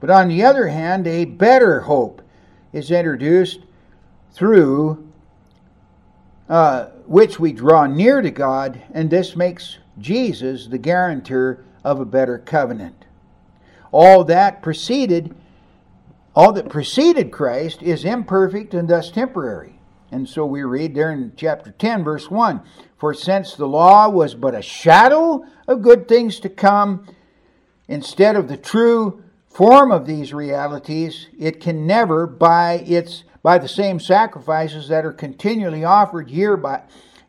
[0.00, 2.22] But on the other hand, a better hope
[2.72, 3.60] is introduced
[4.32, 5.08] through
[6.48, 12.04] uh, which we draw near to God, and this makes Jesus the guarantor of a
[12.04, 13.04] better covenant.
[13.90, 15.34] All that preceded
[16.34, 19.78] all that preceded Christ is imperfect and thus temporary.
[20.10, 22.62] And so we read there in chapter 10, verse 1
[22.96, 27.06] For since the law was but a shadow of good things to come,
[27.88, 33.68] instead of the true form of these realities, it can never, by its by the
[33.68, 36.80] same sacrifices that are continually offered year by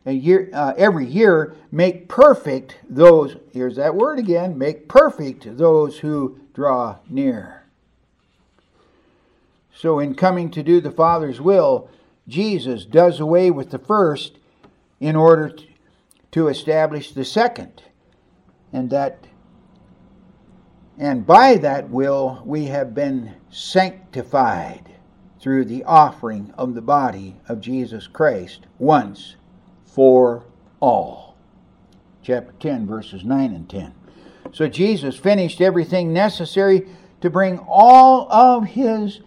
[0.06, 3.36] a year, uh, every year, make perfect those.
[3.52, 7.62] Here's that word again: make perfect those who draw near.
[9.74, 11.90] So, in coming to do the Father's will,
[12.28, 14.38] Jesus does away with the first
[15.00, 15.54] in order
[16.30, 17.82] to establish the second.
[18.74, 19.28] And that
[20.98, 24.90] and by that will we have been sanctified
[25.40, 29.36] through the offering of the body of Jesus Christ once
[29.84, 30.44] for
[30.80, 31.36] all.
[32.22, 33.94] Chapter 10 verses 9 and 10.
[34.52, 36.88] So Jesus finished everything necessary
[37.20, 39.20] to bring all of his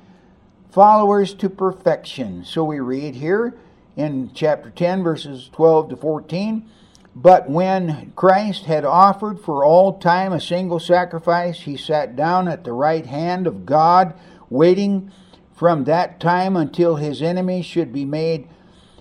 [0.69, 2.43] followers to perfection.
[2.43, 3.57] So we read here
[3.95, 6.69] in chapter 10, verses 12 to 14.
[7.19, 12.63] But when Christ had offered for all time a single sacrifice, he sat down at
[12.63, 14.13] the right hand of God,
[14.51, 15.11] waiting
[15.51, 18.47] from that time until his enemies should be made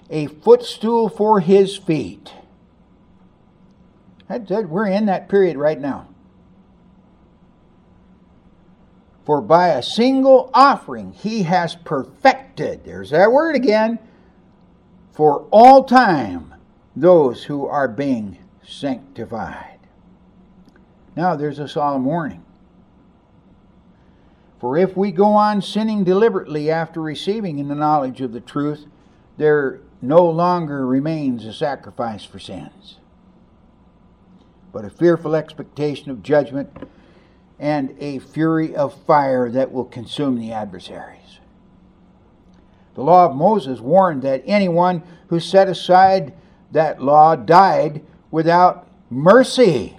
[0.08, 2.32] a footstool for his feet.
[4.30, 6.08] We're in that period right now.
[9.26, 13.98] For by a single offering he has perfected, there's that word again,
[15.12, 16.54] for all time
[16.96, 19.78] those who are being sanctified.
[21.14, 22.42] Now there's a solemn warning.
[24.58, 28.86] For if we go on sinning deliberately after receiving in the knowledge of the truth,
[29.36, 32.96] there no longer remains a sacrifice for sins,
[34.72, 36.70] but a fearful expectation of judgment
[37.58, 41.40] and a fury of fire that will consume the adversaries.
[42.94, 46.32] The law of Moses warned that anyone who set aside
[46.72, 49.96] that law died without mercy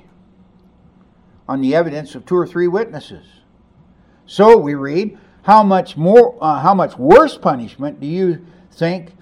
[1.48, 3.26] on the evidence of two or three witnesses.
[4.26, 9.14] So we read, how much more uh, how much worse punishment do you think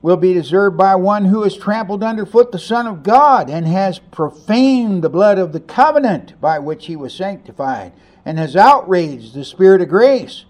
[0.00, 3.98] will be deserved by one who has trampled underfoot the Son of God and has
[3.98, 7.92] profaned the blood of the covenant by which he was sanctified
[8.24, 10.44] and has outraged the Spirit of grace.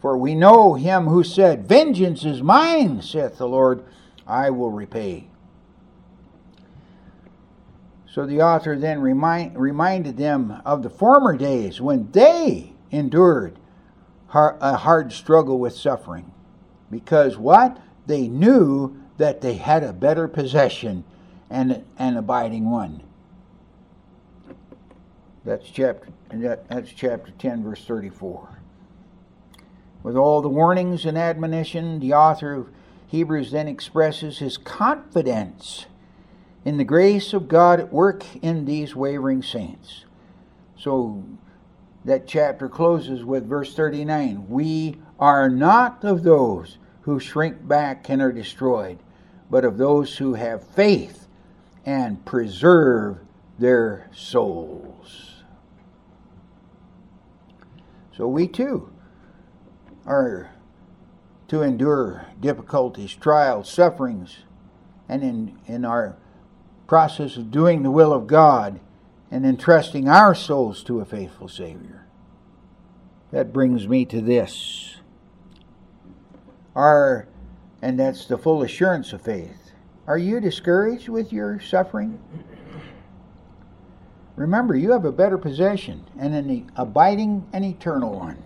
[0.00, 3.84] For we know him who said, Vengeance is mine, saith the Lord,
[4.28, 5.28] I will repay.
[8.06, 13.58] So the author then remind, reminded them of the former days when they endured
[14.32, 16.32] a hard struggle with suffering.
[16.90, 17.78] Because what?
[18.08, 21.04] they knew that they had a better possession
[21.48, 23.02] and an abiding one.
[25.44, 26.08] That's chapter
[26.68, 28.60] that's chapter 10 verse 34.
[30.02, 32.66] With all the warnings and admonition, the author
[33.08, 35.86] Hebrews then expresses his confidence
[36.64, 40.04] in the grace of God at work in these wavering saints.
[40.76, 41.24] So
[42.04, 48.20] that chapter closes with verse 39 We are not of those who shrink back and
[48.20, 48.98] are destroyed,
[49.50, 51.26] but of those who have faith
[51.86, 53.18] and preserve
[53.58, 55.42] their souls.
[58.14, 58.92] So we too
[60.04, 60.50] are
[61.48, 64.38] to endure difficulties, trials, sufferings,
[65.08, 66.16] and in, in our
[66.86, 68.80] process of doing the will of God
[69.30, 72.06] and entrusting our souls to a faithful Savior.
[73.30, 74.96] That brings me to this.
[76.74, 77.28] Our,
[77.82, 79.72] and that's the full assurance of faith.
[80.06, 82.18] Are you discouraged with your suffering?
[84.36, 88.42] Remember, you have a better possession and an abiding and eternal one.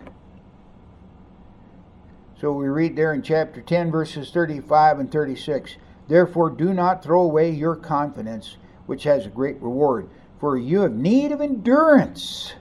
[2.43, 5.77] So we read there in chapter 10, verses 35 and 36
[6.09, 10.93] Therefore, do not throw away your confidence, which has a great reward, for you have
[10.93, 12.55] need of endurance,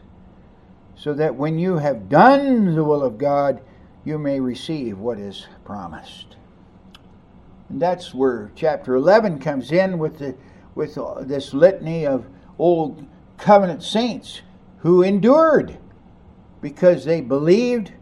[0.95, 3.59] so that when you have done the will of God,
[4.05, 6.35] you may receive what is promised.
[7.67, 10.35] And that's where chapter 11 comes in with, the,
[10.75, 10.95] with
[11.27, 12.27] this litany of
[12.59, 13.03] old
[13.39, 14.43] covenant saints
[14.77, 15.79] who endured
[16.61, 17.93] because they believed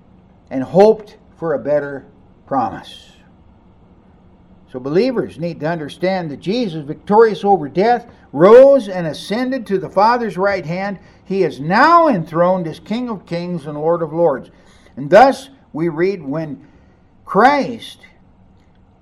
[0.49, 2.05] and hoped for a better
[2.45, 3.13] promise.
[4.71, 9.89] So, believers need to understand that Jesus, victorious over death, rose and ascended to the
[9.89, 10.99] Father's right hand.
[11.25, 14.51] He is now enthroned as King of kings and Lord of lords.
[14.95, 16.67] And thus, we read when
[17.25, 17.99] Christ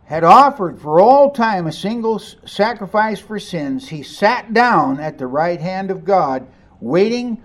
[0.06, 5.28] had offered for all time a single sacrifice for sins, he sat down at the
[5.28, 6.48] right hand of God,
[6.80, 7.44] waiting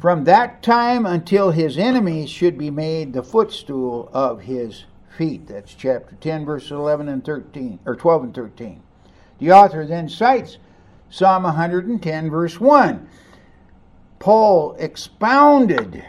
[0.00, 4.84] from that time until his enemies should be made the footstool of his
[5.16, 5.46] feet.
[5.46, 8.82] That's chapter 10, verses 11 and 13, or 12 and 13.
[9.38, 10.56] The author then cites
[11.10, 13.08] Psalm 110, verse 1.
[14.18, 16.02] Paul expounded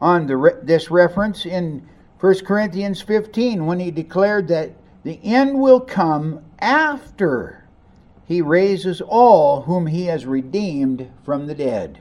[0.00, 1.88] on the, this reference in
[2.20, 4.70] 1 Corinthians 15 when he declared that
[5.02, 7.64] the end will come after
[8.24, 12.00] he raises all whom he has redeemed from the dead.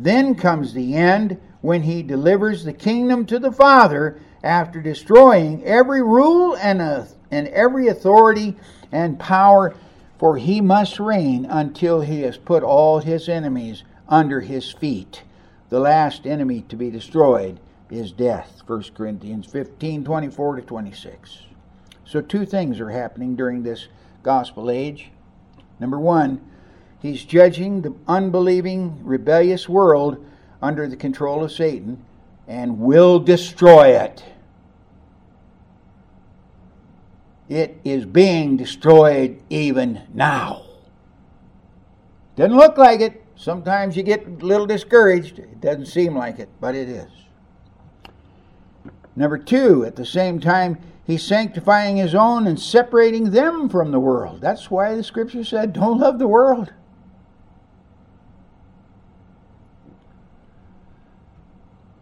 [0.00, 6.02] Then comes the end when he delivers the kingdom to the Father after destroying every
[6.02, 8.56] rule and, uh, and every authority
[8.92, 9.74] and power,
[10.16, 15.24] for he must reign until he has put all his enemies under his feet.
[15.68, 17.58] The last enemy to be destroyed
[17.90, 18.62] is death.
[18.66, 21.42] 1 Corinthians 15 24 to 26.
[22.04, 23.88] So, two things are happening during this
[24.22, 25.10] gospel age.
[25.80, 26.40] Number one,
[27.00, 30.24] He's judging the unbelieving, rebellious world
[30.60, 32.04] under the control of Satan
[32.48, 34.24] and will destroy it.
[37.48, 40.64] It is being destroyed even now.
[42.36, 43.24] Doesn't look like it.
[43.36, 45.38] Sometimes you get a little discouraged.
[45.38, 47.10] It doesn't seem like it, but it is.
[49.14, 54.00] Number two, at the same time, he's sanctifying his own and separating them from the
[54.00, 54.40] world.
[54.40, 56.72] That's why the scripture said, don't love the world.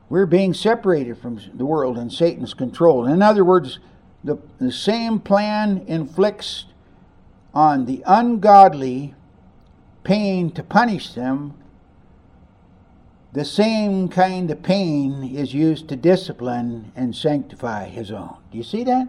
[0.08, 3.06] We're being separated from the world and Satan's control.
[3.06, 3.80] In other words,
[4.22, 6.66] the, the same plan inflicts
[7.52, 9.14] on the ungodly
[10.04, 11.54] pain to punish them,
[13.32, 18.36] the same kind of pain is used to discipline and sanctify his own.
[18.50, 19.08] Do you see that?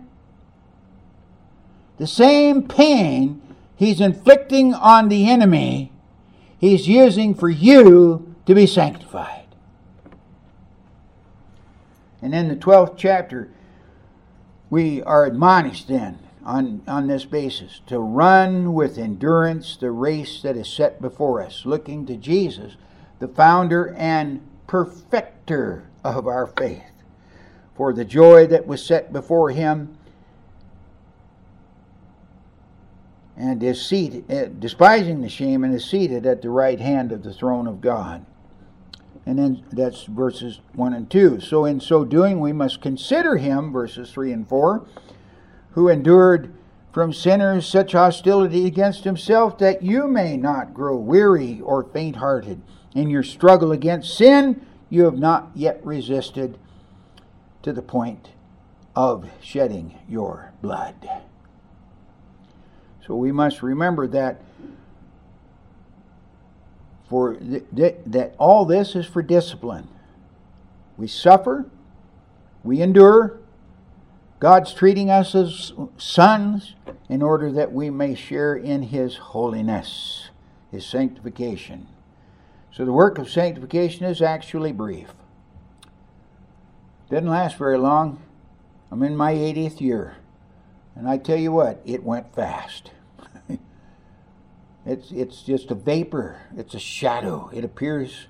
[1.98, 3.42] The same pain
[3.76, 5.92] he's inflicting on the enemy,
[6.60, 9.37] he's using for you to be sanctified.
[12.28, 13.48] And in the 12th chapter,
[14.70, 20.58] we are admonished then on, on this basis to run with endurance the race that
[20.58, 22.76] is set before us, looking to Jesus,
[23.20, 26.84] the founder and perfecter of our faith.
[27.78, 29.98] For the joy that was set before him
[33.38, 37.24] and is seated, eh, despising the shame, and is seated at the right hand of
[37.24, 38.26] the throne of God.
[39.28, 41.42] And then that's verses 1 and 2.
[41.42, 44.88] So, in so doing, we must consider him, verses 3 and 4,
[45.72, 46.54] who endured
[46.94, 52.62] from sinners such hostility against himself that you may not grow weary or faint hearted.
[52.96, 56.58] In your struggle against sin, you have not yet resisted
[57.64, 58.30] to the point
[58.96, 60.96] of shedding your blood.
[63.06, 64.42] So we must remember that
[67.10, 69.88] for th- th- that all this is for discipline.
[70.98, 71.70] We suffer,
[72.64, 73.40] we endure.
[74.40, 76.76] God's treating us as sons
[77.10, 80.30] in order that we may share in His holiness,
[80.72, 81.88] His sanctification.
[82.72, 85.10] So the work of sanctification is actually brief.
[87.10, 88.22] Doesn't last very long.
[88.92, 90.18] I'm in my 80th year.
[90.96, 92.92] And I tell you what, it went fast.
[94.88, 97.50] It's, it's just a vapor, it's a shadow.
[97.54, 98.28] It appears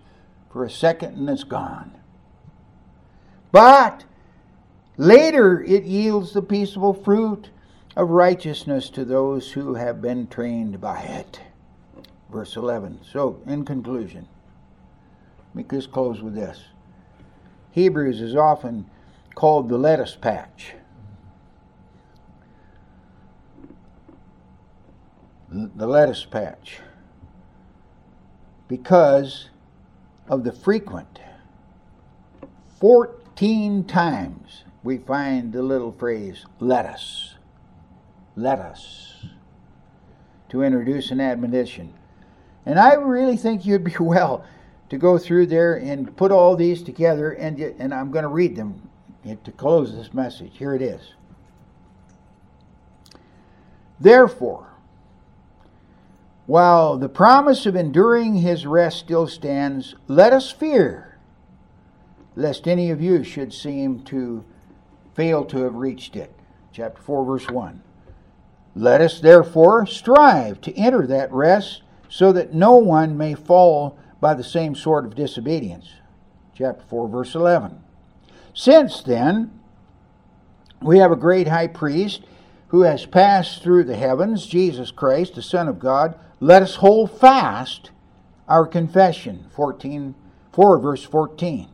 [0.51, 1.91] for a second and it's gone.
[3.51, 4.05] But
[4.97, 7.49] later it yields the peaceable fruit
[7.95, 11.39] of righteousness to those who have been trained by it.
[12.31, 13.01] Verse 11.
[13.11, 14.27] So, in conclusion,
[15.53, 16.59] let me just close with this.
[17.71, 18.89] Hebrews is often
[19.35, 20.73] called the lettuce patch.
[25.49, 26.79] The lettuce patch.
[28.67, 29.49] Because
[30.29, 31.19] of the frequent
[32.79, 37.35] 14 times we find the little phrase let us
[38.35, 39.25] let us
[40.49, 41.93] to introduce an admonition.
[42.65, 44.43] And i really think you'd be well
[44.89, 48.55] to go through there and put all these together and and i'm going to read
[48.55, 48.89] them
[49.43, 50.51] to close this message.
[50.57, 51.13] Here it is.
[53.99, 54.76] Therefore
[56.47, 61.19] while the promise of enduring his rest still stands, let us fear,
[62.35, 64.43] lest any of you should seem to
[65.13, 66.33] fail to have reached it.
[66.71, 67.83] Chapter 4, verse 1.
[68.75, 74.33] Let us therefore strive to enter that rest, so that no one may fall by
[74.33, 75.91] the same sort of disobedience.
[76.55, 77.81] Chapter 4, verse 11.
[78.53, 79.59] Since then,
[80.81, 82.23] we have a great high priest
[82.69, 87.11] who has passed through the heavens, Jesus Christ, the Son of God let us hold
[87.19, 87.91] fast
[88.47, 89.45] our confession.
[89.55, 90.13] 14,
[90.51, 91.67] 4 verse 14.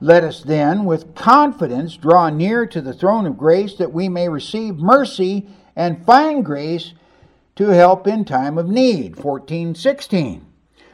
[0.00, 4.28] Let us then, with confidence, draw near to the throne of grace that we may
[4.28, 5.46] receive mercy
[5.76, 6.94] and find grace
[7.56, 9.16] to help in time of need.
[9.18, 10.46] 14, 16.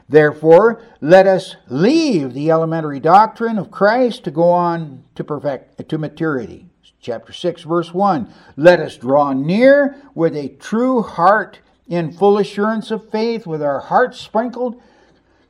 [0.08, 5.98] Therefore, let us leave the elementary doctrine of Christ to go on to perfect to
[5.98, 6.65] maturity.
[7.06, 8.34] Chapter 6 verse 1.
[8.56, 13.78] Let us draw near with a true heart in full assurance of faith, with our
[13.78, 14.82] hearts sprinkled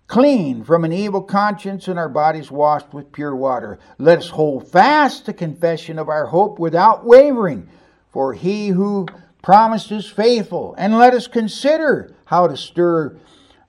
[0.06, 3.78] clean from an evil conscience and our bodies washed with pure water.
[3.96, 7.70] Let us hold fast the confession of our hope without wavering,
[8.10, 9.06] for he who
[9.40, 10.74] promised is faithful.
[10.76, 13.16] And let us consider how to stir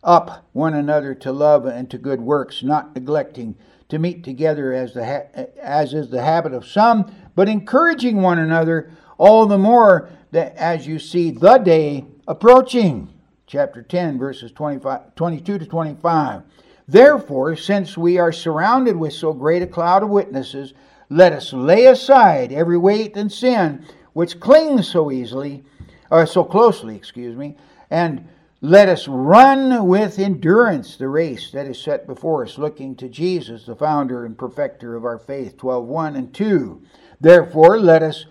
[0.04, 3.56] up one another to love and to good works, not neglecting
[3.90, 8.40] to meet together as, the ha- as is the habit of some, but encouraging one
[8.40, 13.14] another all the more that as you see the day approaching.
[13.46, 16.42] Chapter 10, verses 25, 22 to 25.
[16.88, 20.74] Therefore, since we are surrounded with so great a cloud of witnesses,
[21.10, 25.64] let us lay aside every weight and sin which clings so easily,
[26.10, 27.56] or so closely, excuse me,
[27.90, 28.28] and
[28.62, 33.66] let us run with endurance the race that is set before us, looking to Jesus,
[33.66, 35.58] the founder and perfecter of our faith.
[35.58, 36.82] 12 1 and 2.
[37.22, 38.26] Therefore, let us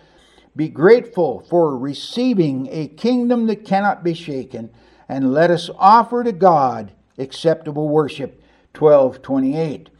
[0.56, 4.70] be grateful for receiving a kingdom that cannot be shaken,
[5.08, 8.42] and let us offer to God acceptable worship.
[8.76, 9.90] 1228.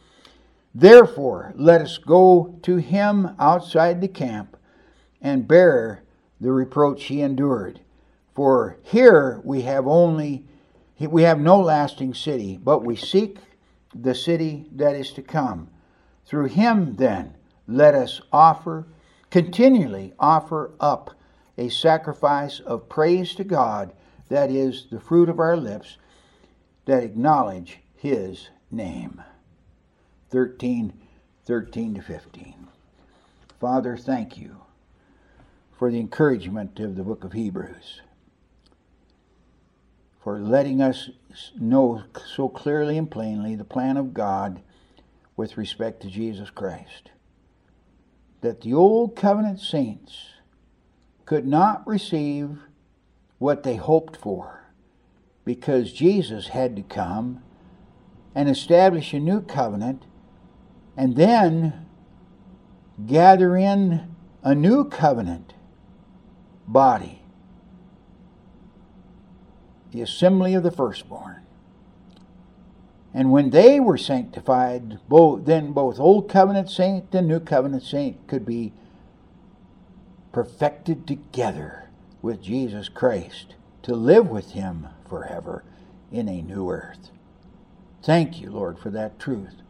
[0.75, 4.57] Therefore, let us go to him outside the camp
[5.23, 6.03] and bear
[6.41, 7.81] the reproach he endured.
[8.37, 10.47] For here we have only
[11.01, 13.39] we have no lasting city, but we seek
[13.95, 15.71] the city that is to come.
[16.25, 17.35] Through him then
[17.67, 18.87] let us offer
[19.31, 21.11] continually offer up
[21.59, 23.93] a sacrifice of praise to God,
[24.29, 25.97] that is, the fruit of our lips
[26.85, 29.23] that acknowledge His name.
[30.31, 30.93] 13,
[31.45, 32.69] 13 to 15.
[33.61, 34.57] Father, thank you
[35.79, 38.01] for the encouragement of the book of Hebrews,
[40.27, 41.11] for letting us
[41.57, 42.03] know
[42.35, 44.61] so clearly and plainly the plan of God
[45.37, 47.13] with respect to Jesus Christ.
[48.41, 50.31] That the old covenant saints
[51.27, 52.59] could not receive
[53.39, 54.65] what they hoped for
[55.45, 57.45] because Jesus had to come
[58.35, 60.07] and establish a new covenant
[60.97, 61.87] and then
[63.07, 65.55] gather in a new covenant
[66.67, 67.23] body,
[69.93, 71.43] the assembly of the firstborn.
[73.15, 78.27] And when they were sanctified, both, then both Old Covenant saint and New Covenant saint
[78.27, 78.73] could be
[80.33, 81.89] perfected together
[82.21, 85.65] with Jesus Christ to live with Him forever
[86.13, 87.11] in a new earth.
[88.03, 89.63] Thank you, Lord, for that truth.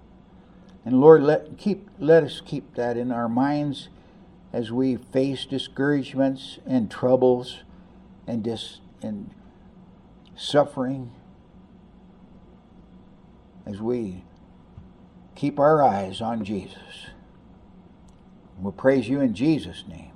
[0.84, 3.88] And Lord, let, keep, let us keep that in our minds
[4.52, 7.58] as we face discouragements and troubles
[8.26, 9.30] and, dis, and
[10.36, 11.10] suffering
[13.66, 14.24] as we
[15.34, 17.08] keep our eyes on Jesus.
[18.58, 20.12] We'll praise you in Jesus' name.